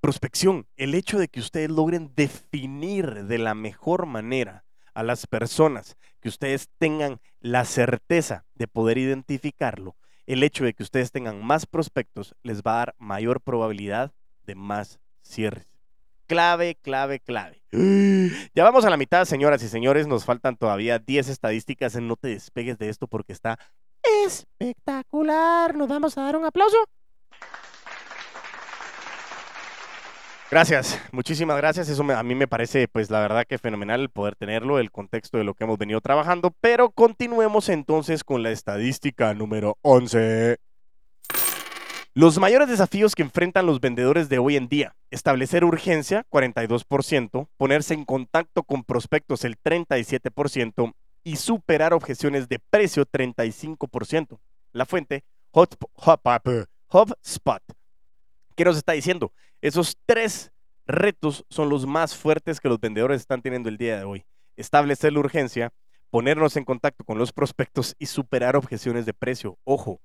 Prospección, 0.00 0.66
el 0.76 0.94
hecho 0.94 1.18
de 1.18 1.28
que 1.28 1.38
ustedes 1.38 1.70
logren 1.70 2.12
definir 2.16 3.26
de 3.26 3.38
la 3.38 3.54
mejor 3.54 4.06
manera 4.06 4.64
a 4.94 5.02
las 5.02 5.26
personas, 5.26 5.96
que 6.20 6.28
ustedes 6.28 6.68
tengan 6.78 7.20
la 7.40 7.64
certeza 7.64 8.44
de 8.54 8.68
poder 8.68 8.98
identificarlo, 8.98 9.96
el 10.26 10.42
hecho 10.42 10.64
de 10.64 10.74
que 10.74 10.82
ustedes 10.82 11.10
tengan 11.10 11.44
más 11.44 11.66
prospectos 11.66 12.34
les 12.42 12.62
va 12.62 12.74
a 12.74 12.78
dar 12.78 12.94
mayor 12.98 13.40
probabilidad 13.40 14.12
de 14.44 14.54
más 14.54 15.00
cierres. 15.22 15.66
Clave, 16.26 16.76
clave, 16.80 17.20
clave. 17.20 17.62
Ya 18.54 18.64
vamos 18.64 18.84
a 18.84 18.90
la 18.90 18.96
mitad, 18.96 19.24
señoras 19.24 19.62
y 19.62 19.68
señores. 19.68 20.06
Nos 20.06 20.24
faltan 20.24 20.56
todavía 20.56 20.98
10 20.98 21.28
estadísticas. 21.28 21.96
No 21.96 22.16
te 22.16 22.28
despegues 22.28 22.78
de 22.78 22.88
esto 22.88 23.06
porque 23.06 23.32
está 23.32 23.58
espectacular. 24.24 25.74
Nos 25.74 25.88
vamos 25.88 26.16
a 26.16 26.22
dar 26.22 26.36
un 26.36 26.44
aplauso. 26.44 26.78
Gracias, 30.52 31.00
muchísimas 31.12 31.56
gracias. 31.56 31.88
Eso 31.88 32.02
a 32.12 32.22
mí 32.22 32.34
me 32.34 32.46
parece, 32.46 32.86
pues 32.86 33.10
la 33.10 33.20
verdad 33.20 33.46
que 33.48 33.56
fenomenal 33.56 34.10
poder 34.10 34.36
tenerlo, 34.36 34.78
el 34.78 34.90
contexto 34.90 35.38
de 35.38 35.44
lo 35.44 35.54
que 35.54 35.64
hemos 35.64 35.78
venido 35.78 36.02
trabajando. 36.02 36.54
Pero 36.60 36.90
continuemos 36.90 37.70
entonces 37.70 38.22
con 38.22 38.42
la 38.42 38.50
estadística 38.50 39.32
número 39.32 39.78
11. 39.80 40.58
Los 42.12 42.38
mayores 42.38 42.68
desafíos 42.68 43.14
que 43.14 43.22
enfrentan 43.22 43.64
los 43.64 43.80
vendedores 43.80 44.28
de 44.28 44.38
hoy 44.38 44.56
en 44.56 44.68
día, 44.68 44.94
establecer 45.10 45.64
urgencia, 45.64 46.26
42%, 46.28 47.48
ponerse 47.56 47.94
en 47.94 48.04
contacto 48.04 48.62
con 48.62 48.84
prospectos, 48.84 49.46
el 49.46 49.56
37%, 49.58 50.92
y 51.24 51.36
superar 51.36 51.94
objeciones 51.94 52.50
de 52.50 52.58
precio, 52.58 53.06
35%. 53.06 54.38
La 54.72 54.84
fuente, 54.84 55.24
HubSpot. 55.52 56.42
¿Qué 58.54 58.64
nos 58.64 58.76
está 58.76 58.92
diciendo? 58.92 59.32
Esos 59.60 59.96
tres 60.04 60.52
retos 60.86 61.44
son 61.48 61.68
los 61.68 61.86
más 61.86 62.16
fuertes 62.16 62.60
que 62.60 62.68
los 62.68 62.80
vendedores 62.80 63.20
están 63.20 63.42
teniendo 63.42 63.68
el 63.68 63.78
día 63.78 63.98
de 63.98 64.04
hoy. 64.04 64.24
Establecer 64.56 65.12
la 65.12 65.20
urgencia, 65.20 65.72
ponernos 66.10 66.56
en 66.56 66.64
contacto 66.64 67.04
con 67.04 67.18
los 67.18 67.32
prospectos 67.32 67.96
y 67.98 68.06
superar 68.06 68.56
objeciones 68.56 69.06
de 69.06 69.14
precio. 69.14 69.58
Ojo, 69.64 70.00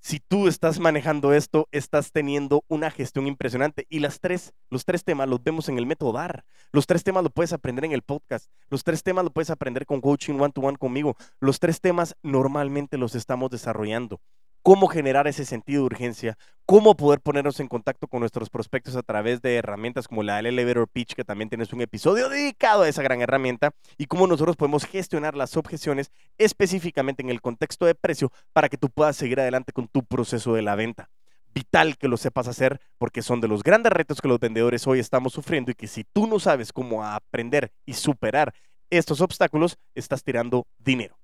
si 0.00 0.20
tú 0.20 0.46
estás 0.46 0.78
manejando 0.78 1.32
esto, 1.32 1.68
estás 1.72 2.12
teniendo 2.12 2.64
una 2.68 2.90
gestión 2.90 3.26
impresionante. 3.26 3.86
Y 3.88 3.98
las 3.98 4.20
tres, 4.20 4.52
los 4.70 4.84
tres 4.84 5.02
temas 5.02 5.28
los 5.28 5.42
vemos 5.42 5.68
en 5.68 5.76
el 5.76 5.86
método 5.86 6.12
DAR. 6.12 6.44
Los 6.72 6.86
tres 6.86 7.02
temas 7.02 7.24
lo 7.24 7.30
puedes 7.30 7.52
aprender 7.52 7.84
en 7.84 7.92
el 7.92 8.02
podcast. 8.02 8.48
Los 8.70 8.84
tres 8.84 9.02
temas 9.02 9.24
lo 9.24 9.30
puedes 9.30 9.50
aprender 9.50 9.86
con 9.86 10.00
coaching 10.00 10.38
one 10.38 10.52
to 10.52 10.60
one 10.60 10.76
conmigo. 10.76 11.16
Los 11.40 11.58
tres 11.58 11.80
temas 11.80 12.14
normalmente 12.22 12.96
los 12.96 13.16
estamos 13.16 13.50
desarrollando 13.50 14.20
cómo 14.62 14.88
generar 14.88 15.26
ese 15.26 15.44
sentido 15.44 15.82
de 15.82 15.86
urgencia, 15.86 16.38
cómo 16.66 16.96
poder 16.96 17.20
ponernos 17.20 17.60
en 17.60 17.68
contacto 17.68 18.08
con 18.08 18.20
nuestros 18.20 18.50
prospectos 18.50 18.96
a 18.96 19.02
través 19.02 19.40
de 19.40 19.56
herramientas 19.56 20.06
como 20.06 20.22
la 20.22 20.38
Elevator 20.38 20.88
Pitch, 20.88 21.14
que 21.14 21.24
también 21.24 21.48
tienes 21.48 21.72
un 21.72 21.80
episodio 21.80 22.28
dedicado 22.28 22.82
a 22.82 22.88
esa 22.88 23.02
gran 23.02 23.22
herramienta, 23.22 23.70
y 23.96 24.06
cómo 24.06 24.26
nosotros 24.26 24.56
podemos 24.56 24.84
gestionar 24.84 25.34
las 25.34 25.56
objeciones 25.56 26.10
específicamente 26.36 27.22
en 27.22 27.30
el 27.30 27.40
contexto 27.40 27.86
de 27.86 27.94
precio 27.94 28.30
para 28.52 28.68
que 28.68 28.76
tú 28.76 28.90
puedas 28.90 29.16
seguir 29.16 29.40
adelante 29.40 29.72
con 29.72 29.88
tu 29.88 30.04
proceso 30.04 30.54
de 30.54 30.62
la 30.62 30.74
venta. 30.74 31.08
Vital 31.54 31.96
que 31.96 32.08
lo 32.08 32.16
sepas 32.16 32.48
hacer 32.48 32.80
porque 32.98 33.22
son 33.22 33.40
de 33.40 33.48
los 33.48 33.62
grandes 33.62 33.92
retos 33.92 34.20
que 34.20 34.28
los 34.28 34.38
vendedores 34.38 34.86
hoy 34.86 34.98
estamos 34.98 35.32
sufriendo 35.32 35.70
y 35.70 35.74
que 35.74 35.86
si 35.86 36.04
tú 36.04 36.26
no 36.26 36.38
sabes 36.38 36.72
cómo 36.72 37.04
aprender 37.04 37.72
y 37.86 37.94
superar 37.94 38.52
estos 38.90 39.20
obstáculos, 39.20 39.78
estás 39.94 40.22
tirando 40.22 40.66
dinero. 40.78 41.18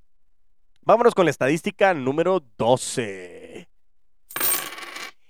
Vámonos 0.86 1.14
con 1.14 1.24
la 1.24 1.30
estadística 1.30 1.94
número 1.94 2.42
12. 2.58 3.66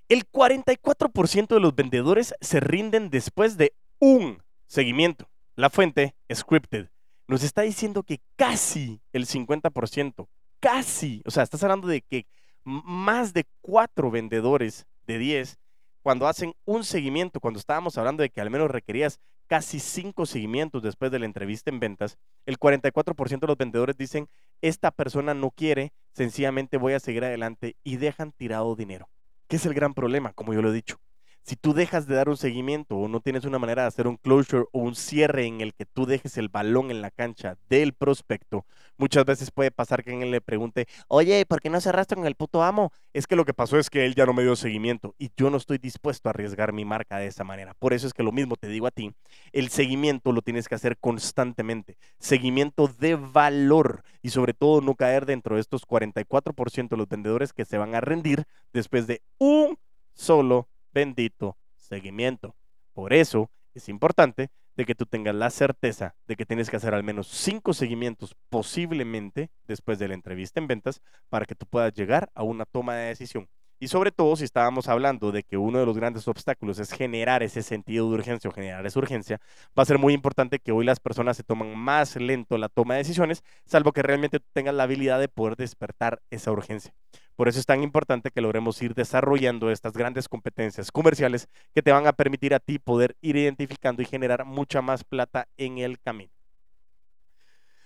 El 0.08 0.28
44% 0.28 1.46
de 1.46 1.60
los 1.60 1.76
vendedores 1.76 2.34
se 2.40 2.58
rinden 2.58 3.08
después 3.08 3.56
de 3.56 3.72
un 4.00 4.42
seguimiento. 4.66 5.28
La 5.54 5.70
fuente, 5.70 6.16
Scripted, 6.34 6.88
nos 7.28 7.44
está 7.44 7.62
diciendo 7.62 8.02
que 8.02 8.20
casi 8.34 9.00
el 9.12 9.28
50%, 9.28 10.26
casi, 10.58 11.22
o 11.24 11.30
sea, 11.30 11.44
estás 11.44 11.62
hablando 11.62 11.86
de 11.86 12.00
que 12.00 12.26
más 12.64 13.32
de 13.32 13.46
4 13.60 14.10
vendedores 14.10 14.86
de 15.06 15.18
10, 15.18 15.56
cuando 16.02 16.26
hacen 16.26 16.52
un 16.64 16.82
seguimiento, 16.82 17.38
cuando 17.38 17.60
estábamos 17.60 17.96
hablando 17.96 18.24
de 18.24 18.30
que 18.30 18.40
al 18.40 18.50
menos 18.50 18.72
requerías 18.72 19.20
casi 19.46 19.78
cinco 19.78 20.26
seguimientos 20.26 20.82
después 20.82 21.10
de 21.10 21.18
la 21.18 21.26
entrevista 21.26 21.70
en 21.70 21.80
ventas, 21.80 22.18
el 22.46 22.58
44% 22.58 23.40
de 23.40 23.46
los 23.46 23.56
vendedores 23.56 23.96
dicen, 23.96 24.28
esta 24.60 24.90
persona 24.90 25.34
no 25.34 25.50
quiere, 25.50 25.92
sencillamente 26.12 26.76
voy 26.76 26.94
a 26.94 27.00
seguir 27.00 27.24
adelante 27.24 27.76
y 27.84 27.96
dejan 27.96 28.32
tirado 28.32 28.74
dinero. 28.76 29.08
¿Qué 29.48 29.56
es 29.56 29.66
el 29.66 29.74
gran 29.74 29.94
problema? 29.94 30.32
Como 30.32 30.54
yo 30.54 30.62
lo 30.62 30.70
he 30.70 30.74
dicho. 30.74 30.98
Si 31.44 31.56
tú 31.56 31.74
dejas 31.74 32.06
de 32.06 32.14
dar 32.14 32.30
un 32.30 32.38
seguimiento 32.38 32.96
o 32.96 33.06
no 33.06 33.20
tienes 33.20 33.44
una 33.44 33.58
manera 33.58 33.82
de 33.82 33.88
hacer 33.88 34.06
un 34.06 34.16
closure 34.16 34.64
o 34.72 34.78
un 34.78 34.94
cierre 34.94 35.44
en 35.44 35.60
el 35.60 35.74
que 35.74 35.84
tú 35.84 36.06
dejes 36.06 36.38
el 36.38 36.48
balón 36.48 36.90
en 36.90 37.02
la 37.02 37.10
cancha 37.10 37.58
del 37.68 37.92
prospecto, 37.92 38.64
muchas 38.96 39.26
veces 39.26 39.50
puede 39.50 39.70
pasar 39.70 40.02
que 40.02 40.12
alguien 40.12 40.30
le 40.30 40.40
pregunte, 40.40 40.86
oye, 41.06 41.44
¿por 41.44 41.60
qué 41.60 41.68
no 41.68 41.82
cerraste 41.82 42.14
con 42.14 42.24
el 42.24 42.34
puto 42.34 42.62
amo? 42.62 42.92
Es 43.12 43.26
que 43.26 43.36
lo 43.36 43.44
que 43.44 43.52
pasó 43.52 43.78
es 43.78 43.90
que 43.90 44.06
él 44.06 44.14
ya 44.14 44.24
no 44.24 44.32
me 44.32 44.42
dio 44.42 44.56
seguimiento 44.56 45.14
y 45.18 45.32
yo 45.36 45.50
no 45.50 45.58
estoy 45.58 45.76
dispuesto 45.76 46.30
a 46.30 46.30
arriesgar 46.30 46.72
mi 46.72 46.86
marca 46.86 47.18
de 47.18 47.26
esa 47.26 47.44
manera. 47.44 47.74
Por 47.74 47.92
eso 47.92 48.06
es 48.06 48.14
que 48.14 48.22
lo 48.22 48.32
mismo 48.32 48.56
te 48.56 48.68
digo 48.68 48.86
a 48.86 48.90
ti, 48.90 49.12
el 49.52 49.68
seguimiento 49.68 50.32
lo 50.32 50.40
tienes 50.40 50.66
que 50.66 50.76
hacer 50.76 50.96
constantemente, 50.96 51.98
seguimiento 52.18 52.88
de 52.88 53.16
valor 53.16 54.02
y 54.22 54.30
sobre 54.30 54.54
todo 54.54 54.80
no 54.80 54.94
caer 54.94 55.26
dentro 55.26 55.56
de 55.56 55.60
estos 55.60 55.86
44% 55.86 56.88
de 56.88 56.96
los 56.96 57.06
vendedores 57.06 57.52
que 57.52 57.66
se 57.66 57.76
van 57.76 57.94
a 57.94 58.00
rendir 58.00 58.44
después 58.72 59.06
de 59.06 59.20
un 59.36 59.76
solo 60.14 60.68
bendito 60.94 61.58
seguimiento. 61.76 62.54
Por 62.94 63.12
eso 63.12 63.50
es 63.74 63.88
importante 63.88 64.50
de 64.76 64.84
que 64.84 64.94
tú 64.94 65.06
tengas 65.06 65.34
la 65.34 65.50
certeza 65.50 66.14
de 66.26 66.36
que 66.36 66.46
tienes 66.46 66.70
que 66.70 66.76
hacer 66.76 66.94
al 66.94 67.04
menos 67.04 67.28
cinco 67.28 67.74
seguimientos 67.74 68.34
posiblemente 68.48 69.50
después 69.66 69.98
de 69.98 70.08
la 70.08 70.14
entrevista 70.14 70.60
en 70.60 70.66
ventas 70.66 71.02
para 71.28 71.44
que 71.44 71.54
tú 71.54 71.66
puedas 71.66 71.92
llegar 71.92 72.30
a 72.34 72.42
una 72.42 72.64
toma 72.64 72.96
de 72.96 73.08
decisión. 73.08 73.48
Y 73.84 73.88
sobre 73.88 74.12
todo 74.12 74.34
si 74.34 74.44
estábamos 74.44 74.88
hablando 74.88 75.30
de 75.30 75.42
que 75.42 75.58
uno 75.58 75.78
de 75.78 75.84
los 75.84 75.98
grandes 75.98 76.26
obstáculos 76.26 76.78
es 76.78 76.90
generar 76.90 77.42
ese 77.42 77.62
sentido 77.62 78.08
de 78.08 78.14
urgencia 78.14 78.48
o 78.48 78.52
generar 78.54 78.86
esa 78.86 78.98
urgencia, 78.98 79.42
va 79.78 79.82
a 79.82 79.84
ser 79.84 79.98
muy 79.98 80.14
importante 80.14 80.58
que 80.58 80.72
hoy 80.72 80.86
las 80.86 81.00
personas 81.00 81.36
se 81.36 81.42
toman 81.42 81.76
más 81.76 82.16
lento 82.16 82.56
la 82.56 82.70
toma 82.70 82.94
de 82.94 83.00
decisiones, 83.00 83.44
salvo 83.66 83.92
que 83.92 84.02
realmente 84.02 84.40
tengas 84.54 84.74
la 84.74 84.84
habilidad 84.84 85.20
de 85.20 85.28
poder 85.28 85.56
despertar 85.56 86.22
esa 86.30 86.50
urgencia. 86.50 86.94
Por 87.36 87.46
eso 87.46 87.60
es 87.60 87.66
tan 87.66 87.82
importante 87.82 88.30
que 88.30 88.40
logremos 88.40 88.80
ir 88.80 88.94
desarrollando 88.94 89.70
estas 89.70 89.92
grandes 89.92 90.30
competencias 90.30 90.90
comerciales 90.90 91.50
que 91.74 91.82
te 91.82 91.92
van 91.92 92.06
a 92.06 92.14
permitir 92.14 92.54
a 92.54 92.60
ti 92.60 92.78
poder 92.78 93.18
ir 93.20 93.36
identificando 93.36 94.00
y 94.00 94.06
generar 94.06 94.46
mucha 94.46 94.80
más 94.80 95.04
plata 95.04 95.46
en 95.58 95.76
el 95.76 96.00
camino. 96.00 96.32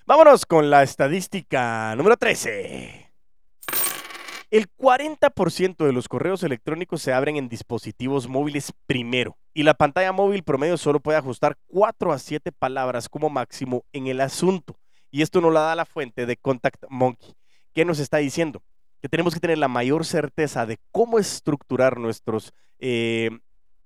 Vámonos 0.06 0.46
con 0.46 0.70
la 0.70 0.84
estadística 0.84 1.92
número 1.96 2.16
13. 2.16 3.07
El 4.50 4.66
40% 4.78 5.84
de 5.84 5.92
los 5.92 6.08
correos 6.08 6.42
electrónicos 6.42 7.02
se 7.02 7.12
abren 7.12 7.36
en 7.36 7.50
dispositivos 7.50 8.28
móviles 8.28 8.72
primero 8.86 9.36
y 9.52 9.62
la 9.62 9.74
pantalla 9.74 10.10
móvil 10.10 10.42
promedio 10.42 10.78
solo 10.78 11.00
puede 11.00 11.18
ajustar 11.18 11.58
4 11.66 12.12
a 12.12 12.18
7 12.18 12.50
palabras 12.52 13.10
como 13.10 13.28
máximo 13.28 13.84
en 13.92 14.06
el 14.06 14.22
asunto. 14.22 14.78
Y 15.10 15.20
esto 15.20 15.42
nos 15.42 15.52
la 15.52 15.60
da 15.60 15.74
la 15.76 15.84
fuente 15.84 16.24
de 16.24 16.38
Contact 16.38 16.84
Monkey. 16.88 17.34
¿Qué 17.74 17.84
nos 17.84 17.98
está 17.98 18.18
diciendo? 18.18 18.62
Que 19.02 19.10
tenemos 19.10 19.34
que 19.34 19.40
tener 19.40 19.58
la 19.58 19.68
mayor 19.68 20.06
certeza 20.06 20.64
de 20.64 20.78
cómo 20.92 21.18
estructurar 21.18 21.98
nuestros 21.98 22.54
eh, 22.78 23.30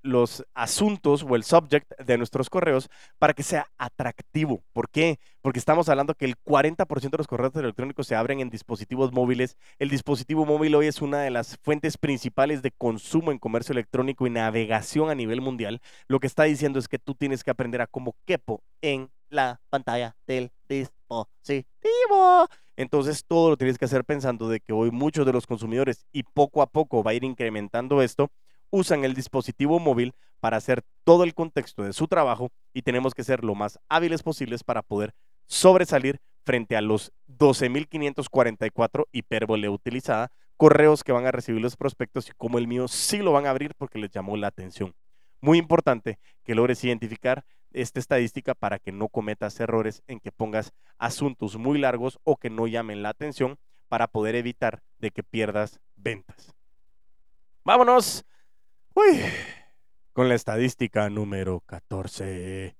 los 0.02 0.44
asuntos 0.54 1.22
o 1.22 1.36
el 1.36 1.44
subject 1.44 1.98
de 1.98 2.18
nuestros 2.18 2.50
correos 2.50 2.88
para 3.18 3.34
que 3.34 3.42
sea 3.42 3.68
atractivo. 3.78 4.62
¿Por 4.72 4.90
qué? 4.90 5.18
Porque 5.40 5.58
estamos 5.58 5.88
hablando 5.88 6.14
que 6.14 6.24
el 6.24 6.36
40% 6.36 7.10
de 7.10 7.18
los 7.18 7.26
correos 7.26 7.54
electrónicos 7.56 8.06
se 8.06 8.14
abren 8.14 8.40
en 8.40 8.50
dispositivos 8.50 9.12
móviles. 9.12 9.56
El 9.78 9.88
dispositivo 9.88 10.44
móvil 10.44 10.74
hoy 10.74 10.86
es 10.86 11.00
una 11.00 11.20
de 11.20 11.30
las 11.30 11.56
fuentes 11.62 11.96
principales 11.96 12.62
de 12.62 12.72
consumo 12.72 13.32
en 13.32 13.38
comercio 13.38 13.72
electrónico 13.72 14.26
y 14.26 14.30
navegación 14.30 15.10
a 15.10 15.14
nivel 15.14 15.40
mundial. 15.40 15.80
Lo 16.08 16.20
que 16.20 16.26
está 16.26 16.44
diciendo 16.44 16.78
es 16.78 16.88
que 16.88 16.98
tú 16.98 17.14
tienes 17.14 17.44
que 17.44 17.50
aprender 17.50 17.80
a 17.80 17.86
cómo 17.86 18.14
quepo 18.26 18.62
en 18.80 19.10
la 19.30 19.60
pantalla 19.70 20.16
del 20.26 20.50
dispositivo. 20.68 22.46
Entonces 22.76 23.24
todo 23.26 23.50
lo 23.50 23.56
tienes 23.56 23.78
que 23.78 23.84
hacer 23.84 24.04
pensando 24.04 24.48
de 24.48 24.60
que 24.60 24.72
hoy 24.72 24.90
muchos 24.90 25.26
de 25.26 25.32
los 25.32 25.46
consumidores 25.46 26.06
y 26.12 26.22
poco 26.22 26.62
a 26.62 26.66
poco 26.66 27.02
va 27.02 27.10
a 27.10 27.14
ir 27.14 27.24
incrementando 27.24 28.02
esto 28.02 28.30
usan 28.72 29.04
el 29.04 29.14
dispositivo 29.14 29.78
móvil 29.78 30.14
para 30.40 30.56
hacer 30.56 30.82
todo 31.04 31.22
el 31.22 31.34
contexto 31.34 31.84
de 31.84 31.92
su 31.92 32.08
trabajo 32.08 32.50
y 32.74 32.82
tenemos 32.82 33.14
que 33.14 33.22
ser 33.22 33.44
lo 33.44 33.54
más 33.54 33.78
hábiles 33.88 34.24
posibles 34.24 34.64
para 34.64 34.82
poder 34.82 35.14
sobresalir 35.46 36.20
frente 36.44 36.74
a 36.76 36.80
los 36.80 37.12
12.544 37.28 39.04
hipérbole 39.12 39.68
utilizada, 39.68 40.32
correos 40.56 41.04
que 41.04 41.12
van 41.12 41.26
a 41.26 41.30
recibir 41.30 41.60
los 41.60 41.76
prospectos 41.76 42.28
y 42.28 42.32
como 42.32 42.58
el 42.58 42.66
mío 42.66 42.88
sí 42.88 43.18
lo 43.18 43.30
van 43.30 43.46
a 43.46 43.50
abrir 43.50 43.74
porque 43.76 43.98
les 43.98 44.10
llamó 44.10 44.36
la 44.36 44.48
atención. 44.48 44.94
Muy 45.40 45.58
importante 45.58 46.18
que 46.44 46.54
logres 46.54 46.82
identificar 46.82 47.44
esta 47.72 48.00
estadística 48.00 48.54
para 48.54 48.78
que 48.78 48.92
no 48.92 49.08
cometas 49.08 49.58
errores 49.60 50.02
en 50.06 50.20
que 50.20 50.32
pongas 50.32 50.72
asuntos 50.98 51.56
muy 51.56 51.78
largos 51.78 52.18
o 52.24 52.36
que 52.36 52.50
no 52.50 52.66
llamen 52.66 53.02
la 53.02 53.10
atención 53.10 53.58
para 53.88 54.08
poder 54.08 54.34
evitar 54.34 54.82
de 54.98 55.10
que 55.10 55.22
pierdas 55.22 55.80
ventas. 55.96 56.54
Vámonos 57.64 58.24
Uy, 58.94 59.22
con 60.12 60.28
la 60.28 60.34
estadística 60.34 61.08
número 61.08 61.60
14. 61.60 62.76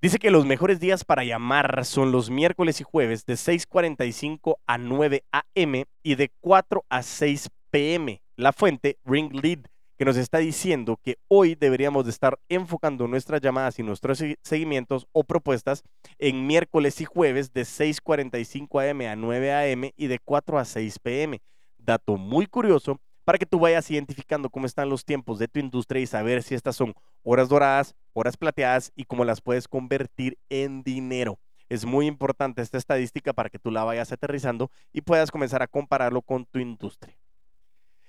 Dice 0.00 0.18
que 0.18 0.30
los 0.30 0.46
mejores 0.46 0.80
días 0.80 1.04
para 1.04 1.24
llamar 1.24 1.84
son 1.84 2.10
los 2.10 2.30
miércoles 2.30 2.80
y 2.80 2.84
jueves 2.84 3.26
de 3.26 3.34
6.45 3.34 4.56
a 4.66 4.78
9 4.78 5.24
a.m. 5.30 5.84
y 6.02 6.14
de 6.14 6.30
4 6.40 6.84
a 6.88 7.02
6 7.02 7.50
p.m. 7.70 8.22
La 8.36 8.52
fuente 8.52 8.98
Ring 9.04 9.32
Lead 9.34 9.66
que 9.98 10.04
nos 10.04 10.16
está 10.16 10.38
diciendo 10.38 10.98
que 11.02 11.18
hoy 11.28 11.54
deberíamos 11.54 12.04
de 12.04 12.10
estar 12.10 12.38
enfocando 12.48 13.08
nuestras 13.08 13.40
llamadas 13.40 13.78
y 13.78 13.82
nuestros 13.82 14.22
seguimientos 14.42 15.06
o 15.12 15.24
propuestas 15.24 15.82
en 16.18 16.46
miércoles 16.46 17.00
y 17.00 17.04
jueves 17.04 17.52
de 17.52 17.62
6.45 17.62 18.80
a.m. 18.80 19.08
a 19.08 19.16
9 19.16 19.52
a.m. 19.52 19.92
y 19.96 20.06
de 20.06 20.18
4 20.18 20.58
a 20.58 20.64
6 20.64 20.98
p.m. 21.00 21.42
Dato 21.78 22.16
muy 22.16 22.46
curioso 22.46 23.00
para 23.26 23.38
que 23.38 23.44
tú 23.44 23.58
vayas 23.58 23.90
identificando 23.90 24.48
cómo 24.48 24.66
están 24.66 24.88
los 24.88 25.04
tiempos 25.04 25.40
de 25.40 25.48
tu 25.48 25.58
industria 25.58 26.00
y 26.00 26.06
saber 26.06 26.44
si 26.44 26.54
estas 26.54 26.76
son 26.76 26.94
horas 27.24 27.48
doradas, 27.48 27.96
horas 28.12 28.36
plateadas 28.36 28.92
y 28.94 29.02
cómo 29.02 29.24
las 29.24 29.40
puedes 29.40 29.66
convertir 29.66 30.38
en 30.48 30.84
dinero. 30.84 31.40
Es 31.68 31.84
muy 31.84 32.06
importante 32.06 32.62
esta 32.62 32.78
estadística 32.78 33.32
para 33.32 33.50
que 33.50 33.58
tú 33.58 33.72
la 33.72 33.82
vayas 33.82 34.12
aterrizando 34.12 34.70
y 34.92 35.00
puedas 35.00 35.32
comenzar 35.32 35.60
a 35.60 35.66
compararlo 35.66 36.22
con 36.22 36.46
tu 36.46 36.60
industria. 36.60 37.18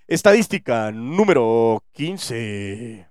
Estadística 0.06 0.92
número 0.92 1.84
15. 1.94 3.10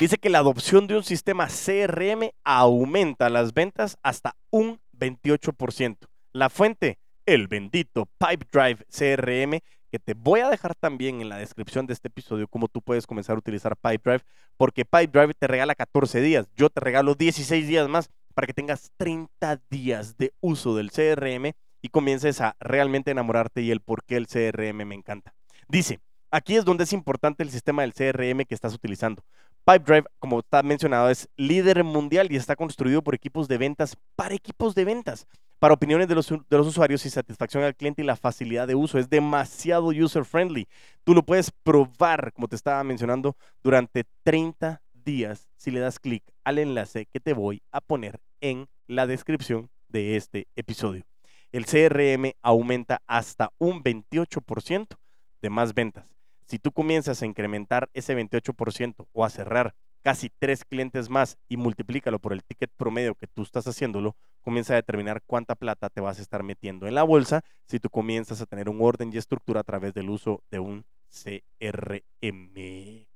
Dice 0.00 0.16
que 0.16 0.30
la 0.30 0.38
adopción 0.38 0.86
de 0.86 0.96
un 0.96 1.04
sistema 1.04 1.48
CRM 1.48 2.30
aumenta 2.44 3.28
las 3.28 3.52
ventas 3.52 3.98
hasta 4.02 4.36
un 4.48 4.80
28%. 4.98 5.98
La 6.32 6.48
fuente, 6.48 6.98
el 7.26 7.46
bendito 7.46 8.08
Pipedrive 8.18 8.86
CRM, 8.88 9.60
que 9.92 9.98
te 9.98 10.14
voy 10.14 10.40
a 10.40 10.48
dejar 10.48 10.74
también 10.74 11.20
en 11.20 11.28
la 11.28 11.36
descripción 11.36 11.86
de 11.86 11.92
este 11.92 12.08
episodio 12.08 12.48
cómo 12.48 12.66
tú 12.66 12.80
puedes 12.80 13.06
comenzar 13.06 13.36
a 13.36 13.38
utilizar 13.38 13.76
Pipedrive, 13.76 14.24
porque 14.56 14.86
Pipedrive 14.86 15.34
te 15.34 15.46
regala 15.46 15.74
14 15.74 16.22
días, 16.22 16.48
yo 16.56 16.70
te 16.70 16.80
regalo 16.80 17.14
16 17.14 17.68
días 17.68 17.86
más 17.90 18.08
para 18.32 18.46
que 18.46 18.54
tengas 18.54 18.90
30 18.96 19.60
días 19.68 20.16
de 20.16 20.32
uso 20.40 20.74
del 20.74 20.90
CRM 20.90 21.52
y 21.82 21.88
comiences 21.90 22.40
a 22.40 22.56
realmente 22.58 23.10
enamorarte 23.10 23.60
y 23.60 23.70
el 23.70 23.80
por 23.80 24.02
qué 24.02 24.16
el 24.16 24.28
CRM 24.28 24.86
me 24.86 24.94
encanta. 24.94 25.34
Dice, 25.68 26.00
aquí 26.30 26.56
es 26.56 26.64
donde 26.64 26.84
es 26.84 26.94
importante 26.94 27.42
el 27.42 27.50
sistema 27.50 27.82
del 27.82 27.92
CRM 27.92 28.46
que 28.46 28.54
estás 28.54 28.72
utilizando. 28.72 29.22
Pipedrive, 29.66 30.06
como 30.18 30.38
está 30.38 30.62
mencionado, 30.62 31.10
es 31.10 31.28
líder 31.36 31.84
mundial 31.84 32.32
y 32.32 32.36
está 32.36 32.56
construido 32.56 33.02
por 33.02 33.14
equipos 33.14 33.46
de 33.46 33.58
ventas 33.58 33.98
para 34.16 34.34
equipos 34.34 34.74
de 34.74 34.86
ventas, 34.86 35.26
para 35.62 35.74
opiniones 35.74 36.08
de 36.08 36.16
los, 36.16 36.28
de 36.28 36.58
los 36.58 36.66
usuarios 36.66 37.06
y 37.06 37.10
satisfacción 37.10 37.62
al 37.62 37.76
cliente 37.76 38.02
y 38.02 38.04
la 38.04 38.16
facilidad 38.16 38.66
de 38.66 38.74
uso. 38.74 38.98
Es 38.98 39.08
demasiado 39.08 39.90
user 39.90 40.24
friendly. 40.24 40.66
Tú 41.04 41.14
lo 41.14 41.22
puedes 41.22 41.52
probar, 41.52 42.32
como 42.32 42.48
te 42.48 42.56
estaba 42.56 42.82
mencionando, 42.82 43.36
durante 43.62 44.02
30 44.24 44.82
días 44.92 45.48
si 45.56 45.70
le 45.70 45.78
das 45.78 46.00
clic 46.00 46.24
al 46.42 46.58
enlace 46.58 47.06
que 47.06 47.20
te 47.20 47.32
voy 47.32 47.62
a 47.70 47.80
poner 47.80 48.18
en 48.40 48.66
la 48.88 49.06
descripción 49.06 49.70
de 49.88 50.16
este 50.16 50.48
episodio. 50.56 51.04
El 51.52 51.66
CRM 51.66 52.32
aumenta 52.42 53.00
hasta 53.06 53.52
un 53.58 53.84
28% 53.84 54.96
de 55.42 55.48
más 55.48 55.74
ventas. 55.74 56.16
Si 56.44 56.58
tú 56.58 56.72
comienzas 56.72 57.22
a 57.22 57.26
incrementar 57.26 57.88
ese 57.94 58.16
28% 58.16 59.06
o 59.12 59.24
a 59.24 59.30
cerrar 59.30 59.76
casi 60.02 60.30
tres 60.38 60.64
clientes 60.64 61.08
más 61.08 61.38
y 61.48 61.56
multiplícalo 61.56 62.18
por 62.18 62.32
el 62.32 62.44
ticket 62.44 62.70
promedio 62.76 63.14
que 63.14 63.26
tú 63.26 63.42
estás 63.42 63.66
haciéndolo, 63.66 64.16
comienza 64.42 64.74
a 64.74 64.76
determinar 64.76 65.22
cuánta 65.24 65.54
plata 65.54 65.88
te 65.88 66.00
vas 66.00 66.18
a 66.18 66.22
estar 66.22 66.42
metiendo 66.42 66.86
en 66.86 66.94
la 66.94 67.04
bolsa 67.04 67.42
si 67.66 67.78
tú 67.78 67.88
comienzas 67.88 68.40
a 68.40 68.46
tener 68.46 68.68
un 68.68 68.78
orden 68.80 69.10
y 69.12 69.16
estructura 69.16 69.60
a 69.60 69.64
través 69.64 69.94
del 69.94 70.10
uso 70.10 70.42
de 70.50 70.58
un 70.58 70.84
CRM. 71.08 73.06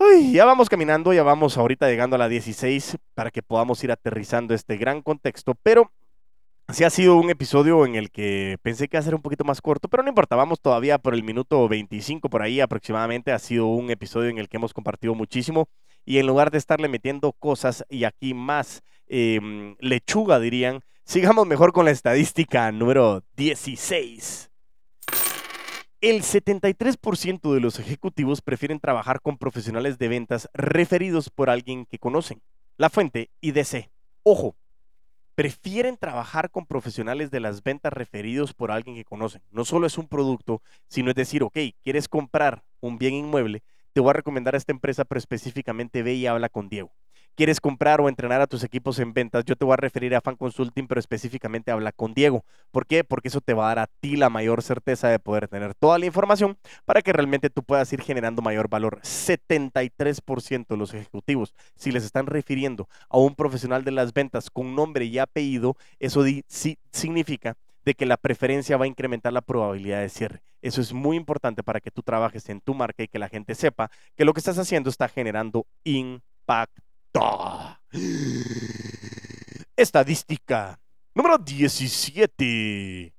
Uy, 0.00 0.32
ya 0.32 0.44
vamos 0.44 0.68
caminando, 0.68 1.12
ya 1.12 1.24
vamos 1.24 1.58
ahorita 1.58 1.88
llegando 1.88 2.14
a 2.14 2.20
la 2.20 2.28
16 2.28 2.98
para 3.14 3.30
que 3.32 3.42
podamos 3.42 3.82
ir 3.82 3.90
aterrizando 3.90 4.54
este 4.54 4.76
gran 4.76 5.02
contexto, 5.02 5.54
pero 5.62 5.90
Sí 6.70 6.84
ha 6.84 6.90
sido 6.90 7.16
un 7.16 7.30
episodio 7.30 7.86
en 7.86 7.94
el 7.94 8.10
que 8.10 8.58
pensé 8.60 8.88
que 8.88 8.98
iba 8.98 9.00
a 9.00 9.02
ser 9.02 9.14
un 9.14 9.22
poquito 9.22 9.42
más 9.42 9.62
corto, 9.62 9.88
pero 9.88 10.02
no 10.02 10.10
importa, 10.10 10.36
vamos 10.36 10.60
todavía 10.60 10.98
por 10.98 11.14
el 11.14 11.22
minuto 11.22 11.66
25 11.66 12.28
por 12.28 12.42
ahí 12.42 12.60
aproximadamente. 12.60 13.32
Ha 13.32 13.38
sido 13.38 13.68
un 13.68 13.90
episodio 13.90 14.28
en 14.28 14.36
el 14.36 14.50
que 14.50 14.58
hemos 14.58 14.74
compartido 14.74 15.14
muchísimo 15.14 15.70
y 16.04 16.18
en 16.18 16.26
lugar 16.26 16.50
de 16.50 16.58
estarle 16.58 16.88
metiendo 16.88 17.32
cosas 17.32 17.86
y 17.88 18.04
aquí 18.04 18.34
más 18.34 18.82
em, 19.06 19.76
lechuga 19.80 20.38
dirían, 20.40 20.82
sigamos 21.04 21.46
mejor 21.46 21.72
con 21.72 21.86
la 21.86 21.90
estadística 21.90 22.70
número 22.70 23.24
16. 23.36 24.50
El 26.02 26.22
73% 26.22 27.54
de 27.54 27.60
los 27.60 27.78
ejecutivos 27.78 28.42
prefieren 28.42 28.78
trabajar 28.78 29.22
con 29.22 29.38
profesionales 29.38 29.98
de 29.98 30.08
ventas 30.08 30.50
referidos 30.52 31.30
por 31.30 31.48
alguien 31.48 31.86
que 31.86 31.98
conocen. 31.98 32.42
La 32.76 32.90
fuente 32.90 33.30
IDC. 33.40 33.88
Ojo, 34.22 34.54
prefieren 35.38 35.96
trabajar 35.96 36.50
con 36.50 36.66
profesionales 36.66 37.30
de 37.30 37.38
las 37.38 37.62
ventas 37.62 37.92
referidos 37.92 38.54
por 38.54 38.72
alguien 38.72 38.96
que 38.96 39.04
conocen. 39.04 39.40
No 39.52 39.64
solo 39.64 39.86
es 39.86 39.96
un 39.96 40.08
producto, 40.08 40.62
sino 40.88 41.10
es 41.10 41.14
decir, 41.14 41.44
ok, 41.44 41.56
quieres 41.84 42.08
comprar 42.08 42.64
un 42.80 42.98
bien 42.98 43.14
inmueble, 43.14 43.62
te 43.92 44.00
voy 44.00 44.10
a 44.10 44.14
recomendar 44.14 44.56
a 44.56 44.58
esta 44.58 44.72
empresa, 44.72 45.04
pero 45.04 45.20
específicamente 45.20 46.02
ve 46.02 46.14
y 46.14 46.26
habla 46.26 46.48
con 46.48 46.68
Diego 46.68 46.92
quieres 47.38 47.60
comprar 47.60 48.00
o 48.00 48.08
entrenar 48.08 48.40
a 48.40 48.48
tus 48.48 48.64
equipos 48.64 48.98
en 48.98 49.14
ventas, 49.14 49.44
yo 49.44 49.54
te 49.54 49.64
voy 49.64 49.74
a 49.74 49.76
referir 49.76 50.12
a 50.16 50.20
Fan 50.20 50.34
Consulting, 50.34 50.88
pero 50.88 50.98
específicamente 50.98 51.70
habla 51.70 51.92
con 51.92 52.12
Diego. 52.12 52.44
¿Por 52.72 52.84
qué? 52.84 53.04
Porque 53.04 53.28
eso 53.28 53.40
te 53.40 53.54
va 53.54 53.66
a 53.66 53.68
dar 53.68 53.78
a 53.78 53.86
ti 53.86 54.16
la 54.16 54.28
mayor 54.28 54.60
certeza 54.60 55.06
de 55.06 55.20
poder 55.20 55.46
tener 55.46 55.72
toda 55.76 56.00
la 56.00 56.06
información 56.06 56.58
para 56.84 57.00
que 57.00 57.12
realmente 57.12 57.48
tú 57.48 57.62
puedas 57.62 57.92
ir 57.92 58.02
generando 58.02 58.42
mayor 58.42 58.68
valor. 58.68 58.98
73% 59.02 60.66
de 60.66 60.76
los 60.76 60.92
ejecutivos, 60.92 61.54
si 61.76 61.92
les 61.92 62.02
están 62.02 62.26
refiriendo 62.26 62.88
a 63.08 63.18
un 63.18 63.36
profesional 63.36 63.84
de 63.84 63.92
las 63.92 64.12
ventas 64.12 64.50
con 64.50 64.74
nombre 64.74 65.04
y 65.04 65.20
apellido, 65.20 65.76
eso 66.00 66.24
sí 66.48 66.76
significa 66.90 67.56
de 67.84 67.94
que 67.94 68.04
la 68.04 68.16
preferencia 68.16 68.76
va 68.76 68.86
a 68.86 68.88
incrementar 68.88 69.32
la 69.32 69.42
probabilidad 69.42 70.00
de 70.00 70.08
cierre. 70.08 70.42
Eso 70.60 70.80
es 70.80 70.92
muy 70.92 71.16
importante 71.16 71.62
para 71.62 71.78
que 71.78 71.92
tú 71.92 72.02
trabajes 72.02 72.48
en 72.48 72.60
tu 72.60 72.74
marca 72.74 73.04
y 73.04 73.06
que 73.06 73.20
la 73.20 73.28
gente 73.28 73.54
sepa 73.54 73.92
que 74.16 74.24
lo 74.24 74.32
que 74.32 74.40
estás 74.40 74.58
haciendo 74.58 74.90
está 74.90 75.08
generando 75.08 75.68
impacto. 75.84 76.87
Estadística 79.76 80.78
número 81.14 81.38
17. 81.38 83.12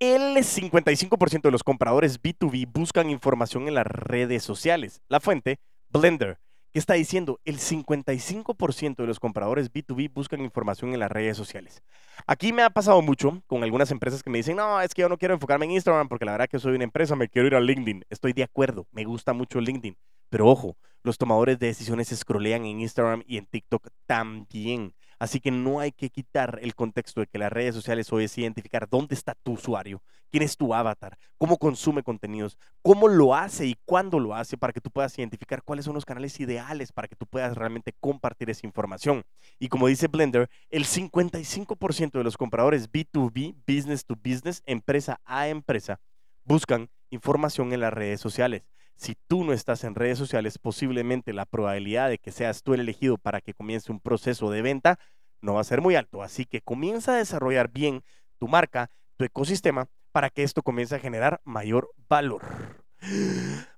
El 0.00 0.36
55% 0.36 1.42
de 1.42 1.50
los 1.50 1.64
compradores 1.64 2.22
B2B 2.22 2.70
buscan 2.72 3.10
información 3.10 3.68
en 3.68 3.74
las 3.74 3.86
redes 3.86 4.44
sociales. 4.44 5.02
La 5.08 5.20
fuente, 5.20 5.58
Blender, 5.90 6.38
que 6.72 6.78
está 6.78 6.94
diciendo 6.94 7.40
el 7.44 7.58
55% 7.58 8.96
de 8.96 9.06
los 9.06 9.18
compradores 9.18 9.72
B2B 9.72 10.12
buscan 10.12 10.40
información 10.40 10.92
en 10.92 11.00
las 11.00 11.10
redes 11.10 11.36
sociales. 11.36 11.82
Aquí 12.26 12.52
me 12.52 12.62
ha 12.62 12.70
pasado 12.70 13.02
mucho 13.02 13.42
con 13.46 13.62
algunas 13.62 13.90
empresas 13.90 14.22
que 14.22 14.30
me 14.30 14.38
dicen, 14.38 14.56
no, 14.56 14.80
es 14.80 14.94
que 14.94 15.02
yo 15.02 15.08
no 15.08 15.18
quiero 15.18 15.34
enfocarme 15.34 15.64
en 15.64 15.72
Instagram 15.72 16.08
porque 16.08 16.24
la 16.24 16.32
verdad 16.32 16.48
que 16.48 16.58
soy 16.58 16.74
una 16.74 16.84
empresa, 16.84 17.16
me 17.16 17.28
quiero 17.28 17.48
ir 17.48 17.54
a 17.54 17.60
LinkedIn. 17.60 18.04
Estoy 18.10 18.32
de 18.32 18.42
acuerdo, 18.42 18.86
me 18.92 19.04
gusta 19.04 19.32
mucho 19.32 19.60
LinkedIn. 19.60 19.96
Pero 20.28 20.46
ojo, 20.48 20.76
los 21.02 21.18
tomadores 21.18 21.58
de 21.58 21.68
decisiones 21.68 22.08
scrollean 22.08 22.64
en 22.64 22.80
Instagram 22.80 23.22
y 23.26 23.38
en 23.38 23.46
TikTok 23.46 23.88
también. 24.06 24.94
Así 25.18 25.40
que 25.40 25.50
no 25.50 25.80
hay 25.80 25.90
que 25.90 26.10
quitar 26.10 26.60
el 26.62 26.74
contexto 26.74 27.20
de 27.20 27.26
que 27.26 27.38
las 27.38 27.52
redes 27.52 27.74
sociales 27.74 28.12
hoy 28.12 28.24
es 28.24 28.38
identificar 28.38 28.88
dónde 28.88 29.16
está 29.16 29.34
tu 29.34 29.52
usuario, 29.52 30.00
quién 30.30 30.44
es 30.44 30.56
tu 30.56 30.72
avatar, 30.72 31.18
cómo 31.38 31.56
consume 31.56 32.04
contenidos, 32.04 32.56
cómo 32.82 33.08
lo 33.08 33.34
hace 33.34 33.66
y 33.66 33.76
cuándo 33.84 34.20
lo 34.20 34.34
hace 34.34 34.56
para 34.56 34.72
que 34.72 34.80
tú 34.80 34.90
puedas 34.90 35.18
identificar 35.18 35.62
cuáles 35.64 35.86
son 35.86 35.94
los 35.94 36.04
canales 36.04 36.38
ideales 36.38 36.92
para 36.92 37.08
que 37.08 37.16
tú 37.16 37.26
puedas 37.26 37.56
realmente 37.56 37.94
compartir 37.98 38.50
esa 38.50 38.66
información. 38.66 39.24
Y 39.58 39.68
como 39.68 39.88
dice 39.88 40.06
Blender, 40.06 40.48
el 40.70 40.84
55% 40.84 42.12
de 42.12 42.24
los 42.24 42.36
compradores 42.36 42.90
B2B, 42.90 43.56
business 43.66 44.04
to 44.04 44.14
business, 44.14 44.62
empresa 44.66 45.20
a 45.24 45.48
empresa, 45.48 46.00
buscan 46.44 46.90
información 47.10 47.72
en 47.72 47.80
las 47.80 47.92
redes 47.92 48.20
sociales 48.20 48.62
si 48.98 49.16
tú 49.28 49.44
no 49.44 49.52
estás 49.52 49.84
en 49.84 49.94
redes 49.94 50.18
sociales, 50.18 50.58
posiblemente 50.58 51.32
la 51.32 51.46
probabilidad 51.46 52.08
de 52.08 52.18
que 52.18 52.32
seas 52.32 52.64
tú 52.64 52.74
el 52.74 52.80
elegido 52.80 53.16
para 53.16 53.40
que 53.40 53.54
comience 53.54 53.92
un 53.92 54.00
proceso 54.00 54.50
de 54.50 54.60
venta 54.60 54.98
no 55.40 55.54
va 55.54 55.60
a 55.60 55.64
ser 55.64 55.80
muy 55.80 55.94
alto. 55.94 56.20
Así 56.20 56.44
que 56.44 56.60
comienza 56.60 57.12
a 57.12 57.18
desarrollar 57.18 57.70
bien 57.70 58.02
tu 58.38 58.48
marca, 58.48 58.90
tu 59.16 59.24
ecosistema, 59.24 59.86
para 60.10 60.30
que 60.30 60.42
esto 60.42 60.62
comience 60.62 60.96
a 60.96 60.98
generar 60.98 61.40
mayor 61.44 61.90
valor. 62.08 62.42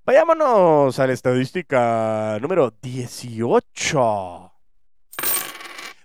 Vayámonos 0.06 0.98
a 0.98 1.06
la 1.06 1.12
estadística 1.12 2.38
número 2.40 2.72
18. 2.80 4.52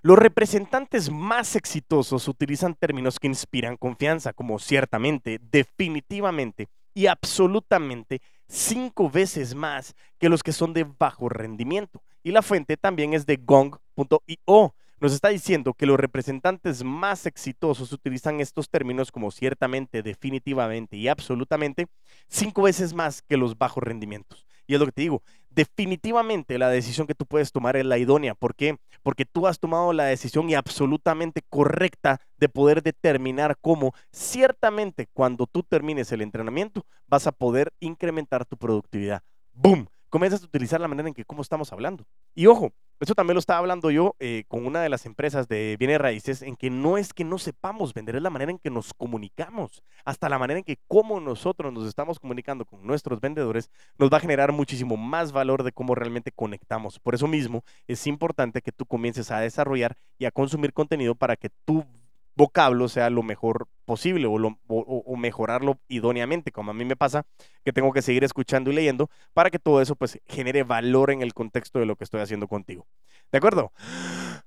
Los 0.01 0.19
representantes 0.19 1.10
más 1.10 1.56
exitosos 1.56 2.28
utilizan 2.28 2.75
términos 2.75 3.17
que 3.17 3.28
inspiran 3.28 3.78
confianza, 3.78 4.34
como 4.34 4.60
ciertamente, 4.60 5.39
definitivamente 5.41 6.67
y 6.96 7.06
absolutamente 7.06 8.22
cinco 8.48 9.12
veces 9.12 9.54
más 9.54 9.94
que 10.18 10.30
los 10.30 10.42
que 10.42 10.54
son 10.54 10.74
de 10.74 10.86
bajo 10.86 11.30
rendimiento. 11.30 12.02
Y 12.24 12.32
la 12.32 12.42
fuente 12.42 12.78
también 12.78 13.14
es 13.14 13.28
de 13.28 13.38
gong.io. 13.38 14.74
Nos 15.02 15.14
está 15.14 15.28
diciendo 15.28 15.74
que 15.74 15.86
los 15.86 16.00
representantes 16.00 16.84
más 16.84 17.26
exitosos 17.26 17.92
utilizan 17.92 18.40
estos 18.40 18.70
términos 18.70 19.12
como 19.12 19.30
ciertamente, 19.30 20.02
definitivamente 20.02 20.96
y 20.96 21.10
absolutamente 21.10 21.88
cinco 22.30 22.64
veces 22.64 22.94
más 22.94 23.22
que 23.22 23.38
los 23.38 23.58
bajos 23.58 23.84
rendimientos. 23.84 24.48
Y 24.66 24.74
es 24.74 24.80
lo 24.80 24.86
que 24.86 24.94
te 24.94 25.02
digo, 25.02 25.22
definitivamente 25.56 26.58
la 26.58 26.70
decisión 26.70 27.08
que 27.08 27.15
tú 27.15 27.26
puedes 27.26 27.52
tomar 27.52 27.78
es 27.78 27.86
la 27.86 27.98
idónea. 27.98 28.36
¿Por 28.36 28.56
qué? 28.56 28.78
Porque 29.02 29.26
tú 29.26 29.48
has 29.48 29.60
tomado 29.60 29.94
la 29.94 30.06
decisión 30.06 30.50
y 30.50 30.56
absolutamente 30.56 31.41
correcta 31.50 32.20
de 32.38 32.50
poder 32.50 32.84
determinar 32.84 33.58
cómo 33.62 33.94
ciertamente 34.12 35.08
cuando 35.13 35.48
tú 35.48 35.63
termines 35.63 36.12
el 36.12 36.22
entrenamiento 36.22 36.86
vas 37.08 37.26
a 37.28 37.32
poder 37.32 37.74
incrementar 37.80 38.46
tu 38.46 38.58
productividad. 38.58 39.24
¡Boom! 39.54 39.88
comienzas 40.15 40.44
a 40.44 40.46
utilizar 40.46 40.80
la 40.80 40.88
manera 40.88 41.10
en 41.10 41.13
que 41.13 41.26
cómo 41.26 41.41
estamos 41.41 41.74
hablando. 41.74 42.06
Y 42.34 42.48
ojo, 42.48 42.72
eso 43.00 43.14
también 43.16 43.36
lo 43.36 43.40
estaba 43.40 43.60
hablando 43.60 43.92
yo 43.92 44.16
eh, 44.20 44.44
con 44.48 44.66
una 44.66 44.82
de 44.82 44.90
las 44.90 45.06
empresas 45.06 45.48
de 45.48 45.76
bienes 45.78 46.00
raíces, 46.00 46.42
en 46.42 46.56
que 46.56 46.70
no 46.70 46.98
es 46.98 47.14
que 47.14 47.24
no 47.24 47.38
sepamos 47.38 47.94
vender, 47.94 48.16
es 48.16 48.22
la 48.22 48.30
manera 48.30 48.52
en 48.52 48.60
que 48.60 48.70
nos 48.70 48.94
comunicamos, 48.94 49.84
hasta 50.06 50.30
la 50.30 50.40
manera 50.40 50.60
en 50.60 50.64
que 50.64 50.80
cómo 50.88 51.20
nosotros 51.20 51.74
nos 51.74 51.88
estamos 51.88 52.20
comunicando 52.20 52.66
con 52.66 52.86
nuestros 52.86 53.20
vendedores, 53.20 53.70
nos 53.98 54.10
va 54.12 54.18
a 54.18 54.22
generar 54.22 54.52
muchísimo 54.52 54.98
más 54.98 55.32
valor 55.32 55.64
de 55.64 55.72
cómo 55.72 55.96
realmente 55.96 56.32
conectamos. 56.32 57.00
Por 57.00 57.16
eso 57.16 57.28
mismo 57.28 57.64
es 57.88 58.08
importante 58.08 58.62
que 58.62 58.72
tú 58.72 58.86
comiences 58.86 59.32
a 59.32 59.40
desarrollar 59.40 59.98
y 60.18 60.26
a 60.26 60.32
consumir 60.32 60.74
contenido 60.74 61.16
para 61.16 61.36
que 61.36 61.50
tú 61.66 61.86
vocablo 62.36 62.89
sea 62.89 63.10
lo 63.10 63.24
mejor 63.24 63.67
posible 63.86 64.28
o, 64.28 65.17
mejorarlo 65.17 65.80
idóneamente, 65.88 66.52
como 66.52 66.71
a 66.71 66.74
mí 66.74 66.86
me 66.86 66.95
pasa, 66.95 67.26
que 67.63 67.71
tengo 67.71 67.93
que 67.93 68.02
seguir 68.02 68.24
escuchando 68.24 68.71
y 68.71 68.76
leyendo 68.76 69.10
para 69.34 69.50
que 69.50 69.60
todo 69.60 69.82
eso 69.82 69.95
pues 69.95 70.19
genere 70.28 70.63
valor 70.63 71.12
en 71.12 71.21
el 71.21 71.34
contexto 71.34 71.80
de 71.80 71.86
lo 71.86 71.95
que 71.95 72.04
estoy 72.04 72.21
haciendo 72.21 72.48
contigo. 72.48 72.86
¿De 73.32 73.38
acuerdo? 73.38 73.71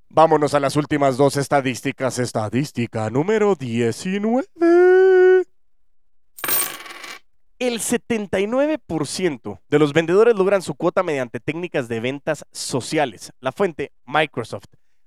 Vámonos 0.09 0.55
a 0.55 0.61
las 0.61 0.77
últimas 0.77 1.17
dos 1.17 1.37
estadísticas. 1.37 2.19
Estadística 2.19 3.11
número 3.11 3.55
19. 3.55 4.47
El 7.59 7.81
79% 7.81 9.61
de 9.69 9.79
los 9.81 9.93
vendedores 9.93 10.37
logran 10.37 10.63
su 10.63 10.75
cuota 10.75 11.03
mediante 11.03 11.41
técnicas 11.41 11.89
de 11.89 11.99
ventas 12.01 12.45
sociales. 12.53 13.33
La 13.41 13.51
fuente, 13.51 13.93
Microsoft. 14.07 14.67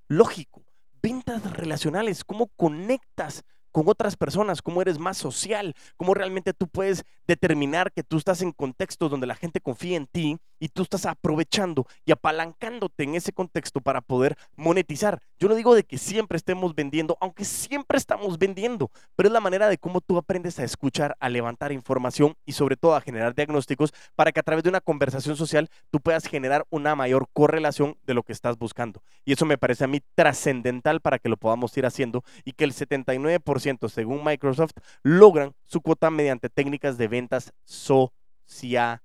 Lógico, 0.10 0.62
ventas 1.02 1.52
relacionales, 1.54 2.24
cómo 2.24 2.48
conectas 2.56 3.44
con 3.72 3.88
otras 3.88 4.18
personas, 4.18 4.62
cómo 4.62 4.82
eres 4.82 5.00
más 5.00 5.18
social, 5.18 5.76
cómo 5.96 6.14
realmente 6.14 6.54
tú 6.54 6.68
puedes 6.68 7.04
determinar 7.26 7.92
que 7.92 8.04
tú 8.04 8.18
estás 8.18 8.42
en 8.42 8.52
contextos 8.52 9.10
donde 9.10 9.28
la 9.28 9.36
gente 9.36 9.62
confía 9.62 9.98
en 9.98 10.08
ti 10.08 10.38
y 10.62 10.70
tú 10.70 10.84
estás 10.84 11.06
aprovechando 11.08 11.88
y 12.06 12.12
apalancándote 12.12 13.04
en 13.04 13.16
ese 13.16 13.34
contexto 13.34 13.82
para 13.82 14.00
poder 14.00 14.38
monetizar. 14.56 15.20
Yo 15.40 15.50
no 15.50 15.56
digo 15.56 15.74
de 15.74 15.84
que 15.84 15.98
siempre 15.98 16.38
estemos 16.38 16.76
vendiendo, 16.76 17.18
aunque 17.20 17.44
siempre 17.46 17.98
estamos 17.98 18.38
vendiendo, 18.38 18.92
pero 19.16 19.28
es 19.28 19.34
la 19.34 19.40
manera 19.40 19.68
de 19.68 19.80
cómo 19.80 20.02
tú 20.02 20.20
aprendes 20.20 20.60
a 20.60 20.64
escuchar, 20.64 21.18
a 21.20 21.30
levantar 21.30 21.72
información 21.72 22.36
y 22.46 22.52
sobre 22.54 22.78
todo 22.78 22.96
a 22.96 23.02
generar 23.02 23.34
diagnósticos 23.34 23.92
para 24.16 24.32
que 24.32 24.40
a 24.40 24.44
través 24.44 24.64
de 24.64 24.70
una 24.70 24.82
conversación 24.82 25.36
social 25.36 25.68
tú 25.90 26.00
puedas 26.00 26.28
generar 26.28 26.64
una 26.70 26.96
mayor 26.96 27.28
correlación 27.34 27.98
de 28.06 28.14
lo 28.14 28.22
que 28.22 28.34
estás 28.34 28.56
buscando. 28.60 29.02
Y 29.26 29.34
eso 29.34 29.46
me 29.46 29.58
parece 29.58 29.86
a 29.86 29.88
mí 29.88 30.00
trascendental 30.14 31.02
para 31.02 31.18
que 31.18 31.30
lo 31.30 31.38
podamos 31.38 31.76
ir 31.76 31.88
haciendo 31.88 32.24
y 32.46 32.52
que 32.52 32.66
el 32.66 32.74
79% 32.74 33.90
según 33.90 34.24
Microsoft 34.24 34.74
logran 35.02 35.56
su 35.66 35.82
cuota 35.82 36.12
mediante 36.12 36.50
técnicas 36.50 37.00
de 37.00 37.08
ventas 37.08 37.52
sociales. 37.66 39.02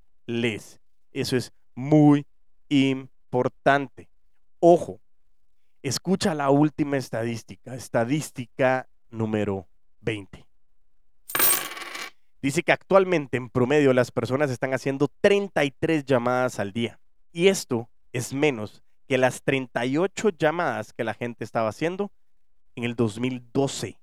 Eso 1.16 1.34
es 1.34 1.50
muy 1.74 2.26
importante. 2.68 4.06
Ojo, 4.60 5.00
escucha 5.82 6.34
la 6.34 6.50
última 6.50 6.98
estadística, 6.98 7.74
estadística 7.74 8.86
número 9.08 9.66
20. 10.02 10.44
Dice 12.42 12.62
que 12.62 12.72
actualmente 12.72 13.38
en 13.38 13.48
promedio 13.48 13.94
las 13.94 14.10
personas 14.10 14.50
están 14.50 14.74
haciendo 14.74 15.08
33 15.22 16.04
llamadas 16.04 16.60
al 16.60 16.74
día. 16.74 17.00
Y 17.32 17.48
esto 17.48 17.88
es 18.12 18.34
menos 18.34 18.82
que 19.08 19.16
las 19.16 19.42
38 19.42 20.28
llamadas 20.38 20.92
que 20.92 21.02
la 21.02 21.14
gente 21.14 21.44
estaba 21.44 21.70
haciendo 21.70 22.12
en 22.74 22.84
el 22.84 22.94
2012. 22.94 23.98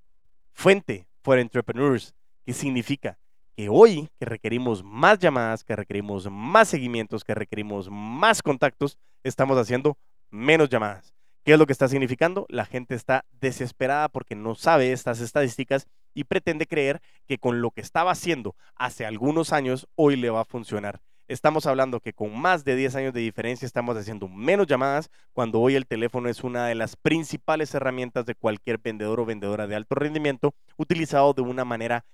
Fuente 0.51 1.05
for 1.21 1.37
Entrepreneurs, 1.37 2.15
que 2.43 2.53
significa 2.53 3.19
que 3.55 3.69
hoy, 3.69 4.09
que 4.19 4.25
requerimos 4.25 4.83
más 4.83 5.19
llamadas, 5.19 5.63
que 5.63 5.75
requerimos 5.75 6.29
más 6.29 6.69
seguimientos, 6.69 7.23
que 7.23 7.35
requerimos 7.35 7.89
más 7.89 8.41
contactos, 8.41 8.97
estamos 9.23 9.57
haciendo 9.57 9.97
menos 10.29 10.69
llamadas. 10.69 11.13
¿Qué 11.43 11.53
es 11.53 11.59
lo 11.59 11.65
que 11.65 11.73
está 11.73 11.87
significando? 11.87 12.45
La 12.49 12.65
gente 12.65 12.95
está 12.95 13.25
desesperada 13.41 14.07
porque 14.07 14.35
no 14.35 14.55
sabe 14.55 14.93
estas 14.93 15.19
estadísticas 15.19 15.87
y 16.13 16.23
pretende 16.23 16.67
creer 16.67 17.01
que 17.27 17.37
con 17.37 17.61
lo 17.61 17.71
que 17.71 17.81
estaba 17.81 18.11
haciendo 18.11 18.55
hace 18.75 19.05
algunos 19.05 19.51
años, 19.51 19.87
hoy 19.95 20.15
le 20.15 20.29
va 20.29 20.41
a 20.41 20.45
funcionar. 20.45 21.01
Estamos 21.27 21.65
hablando 21.65 21.99
que 21.99 22.13
con 22.13 22.37
más 22.37 22.63
de 22.63 22.75
10 22.75 22.95
años 22.95 23.13
de 23.13 23.21
diferencia 23.21 23.65
estamos 23.65 23.97
haciendo 23.97 24.27
menos 24.27 24.67
llamadas 24.67 25.09
cuando 25.33 25.59
hoy 25.59 25.75
el 25.75 25.87
teléfono 25.87 26.29
es 26.29 26.43
una 26.43 26.67
de 26.67 26.75
las 26.75 26.95
principales 26.95 27.73
herramientas 27.73 28.25
de 28.25 28.35
cualquier 28.35 28.77
vendedor 28.77 29.19
o 29.19 29.25
vendedora 29.25 29.65
de 29.65 29.75
alto 29.75 29.95
rendimiento 29.95 30.53
utilizado 30.77 31.33
de 31.33 31.41
una 31.41 31.65
manera 31.65 32.05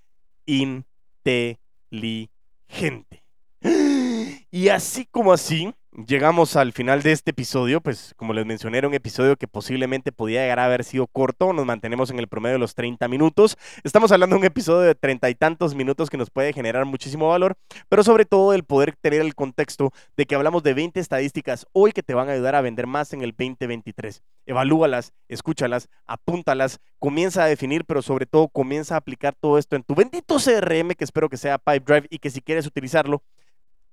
in 0.46 0.84
inteligente. 1.24 3.22
Y 4.52 4.68
así 4.68 5.06
como 5.06 5.32
así, 5.32 5.72
llegamos 5.92 6.56
al 6.56 6.72
final 6.72 7.02
de 7.02 7.12
este 7.12 7.30
episodio, 7.32 7.80
pues 7.80 8.14
como 8.16 8.32
les 8.32 8.46
mencioné, 8.46 8.78
era 8.78 8.88
un 8.88 8.94
episodio 8.94 9.36
que 9.36 9.48
posiblemente 9.48 10.12
podía 10.12 10.42
llegar 10.42 10.60
a 10.60 10.66
haber 10.66 10.84
sido 10.84 11.06
corto, 11.06 11.52
nos 11.52 11.66
mantenemos 11.66 12.10
en 12.10 12.18
el 12.18 12.28
promedio 12.28 12.54
de 12.54 12.58
los 12.60 12.74
30 12.74 13.08
minutos. 13.08 13.58
Estamos 13.82 14.12
hablando 14.12 14.36
de 14.36 14.40
un 14.40 14.46
episodio 14.46 14.80
de 14.80 14.94
treinta 14.94 15.28
y 15.30 15.34
tantos 15.34 15.74
minutos 15.74 16.10
que 16.10 16.16
nos 16.16 16.30
puede 16.30 16.52
generar 16.52 16.84
muchísimo 16.84 17.28
valor, 17.28 17.56
pero 17.88 18.02
sobre 18.02 18.24
todo 18.24 18.52
el 18.54 18.64
poder 18.64 18.94
tener 19.00 19.20
el 19.20 19.34
contexto 19.34 19.92
de 20.16 20.26
que 20.26 20.34
hablamos 20.34 20.62
de 20.62 20.74
20 20.74 21.00
estadísticas 21.00 21.66
hoy 21.72 21.92
que 21.92 22.02
te 22.02 22.14
van 22.14 22.28
a 22.28 22.32
ayudar 22.32 22.54
a 22.54 22.60
vender 22.60 22.86
más 22.86 23.12
en 23.12 23.22
el 23.22 23.30
2023. 23.30 24.22
Evalúalas, 24.46 25.12
escúchalas, 25.28 25.88
apúntalas, 26.06 26.80
comienza 26.98 27.44
a 27.44 27.46
definir, 27.46 27.84
pero 27.84 28.02
sobre 28.02 28.26
todo 28.26 28.48
comienza 28.48 28.94
a 28.94 28.98
aplicar 28.98 29.34
todo 29.38 29.58
esto 29.58 29.76
en 29.76 29.82
tu 29.82 29.94
bendito 29.94 30.36
CRM, 30.36 30.94
que 30.94 31.04
espero 31.04 31.28
que 31.28 31.36
sea 31.36 31.58
Pipedrive 31.58 32.06
y 32.10 32.18
que 32.18 32.30
si 32.30 32.40
quieres 32.40 32.66
utilizarlo, 32.66 33.22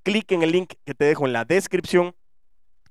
clic 0.07 0.31
en 0.31 0.41
el 0.41 0.53
link 0.53 0.75
que 0.85 0.93
te 0.93 1.03
dejo 1.03 1.25
en 1.25 1.33
la 1.33 1.43
descripción 1.43 2.15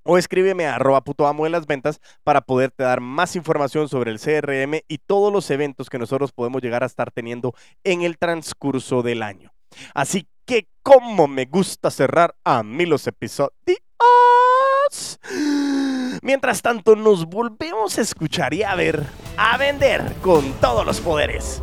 o 0.03 0.19
escríbeme 0.19 0.67
a 0.67 0.75
arroba 0.75 1.03
amo 1.21 1.45
de 1.45 1.51
las 1.51 1.67
ventas 1.67 1.99
para 2.25 2.43
poderte 2.43 2.83
dar 2.83 3.01
más 3.01 3.37
información 3.37 3.89
sobre 3.89 4.11
el 4.11 4.21
CRM 4.21 4.83
y 4.87 4.99
todos 4.99 5.33
los 5.33 5.51
eventos 5.51 5.89
que 5.89 5.99
nosotros 5.99 6.33
podemos 6.33 6.61
llegar 6.61 6.83
a 6.83 6.87
estar 6.87 7.11
teniendo 7.11 7.55
en 7.85 8.03
el 8.03 8.19
transcurso 8.19 9.03
del 9.03 9.23
año. 9.23 9.51
Así 9.95 10.29
que 10.45 10.69
como 10.83 11.27
me 11.27 11.47
gusta 11.47 11.91
cerrar 11.91 12.37
a 12.45 12.63
mí 12.63 12.85
los 12.85 13.07
episodios. 13.07 13.51
Mientras 16.21 16.61
tanto 16.61 16.97
nos 16.97 17.25
volvemos 17.25 17.97
a 17.97 18.03
escuchar 18.03 18.53
y 18.53 18.63
a 18.63 18.75
ver, 18.75 19.07
a 19.39 19.57
vender 19.57 20.17
con 20.21 20.53
todos 20.61 20.85
los 20.85 21.01
poderes. 21.01 21.63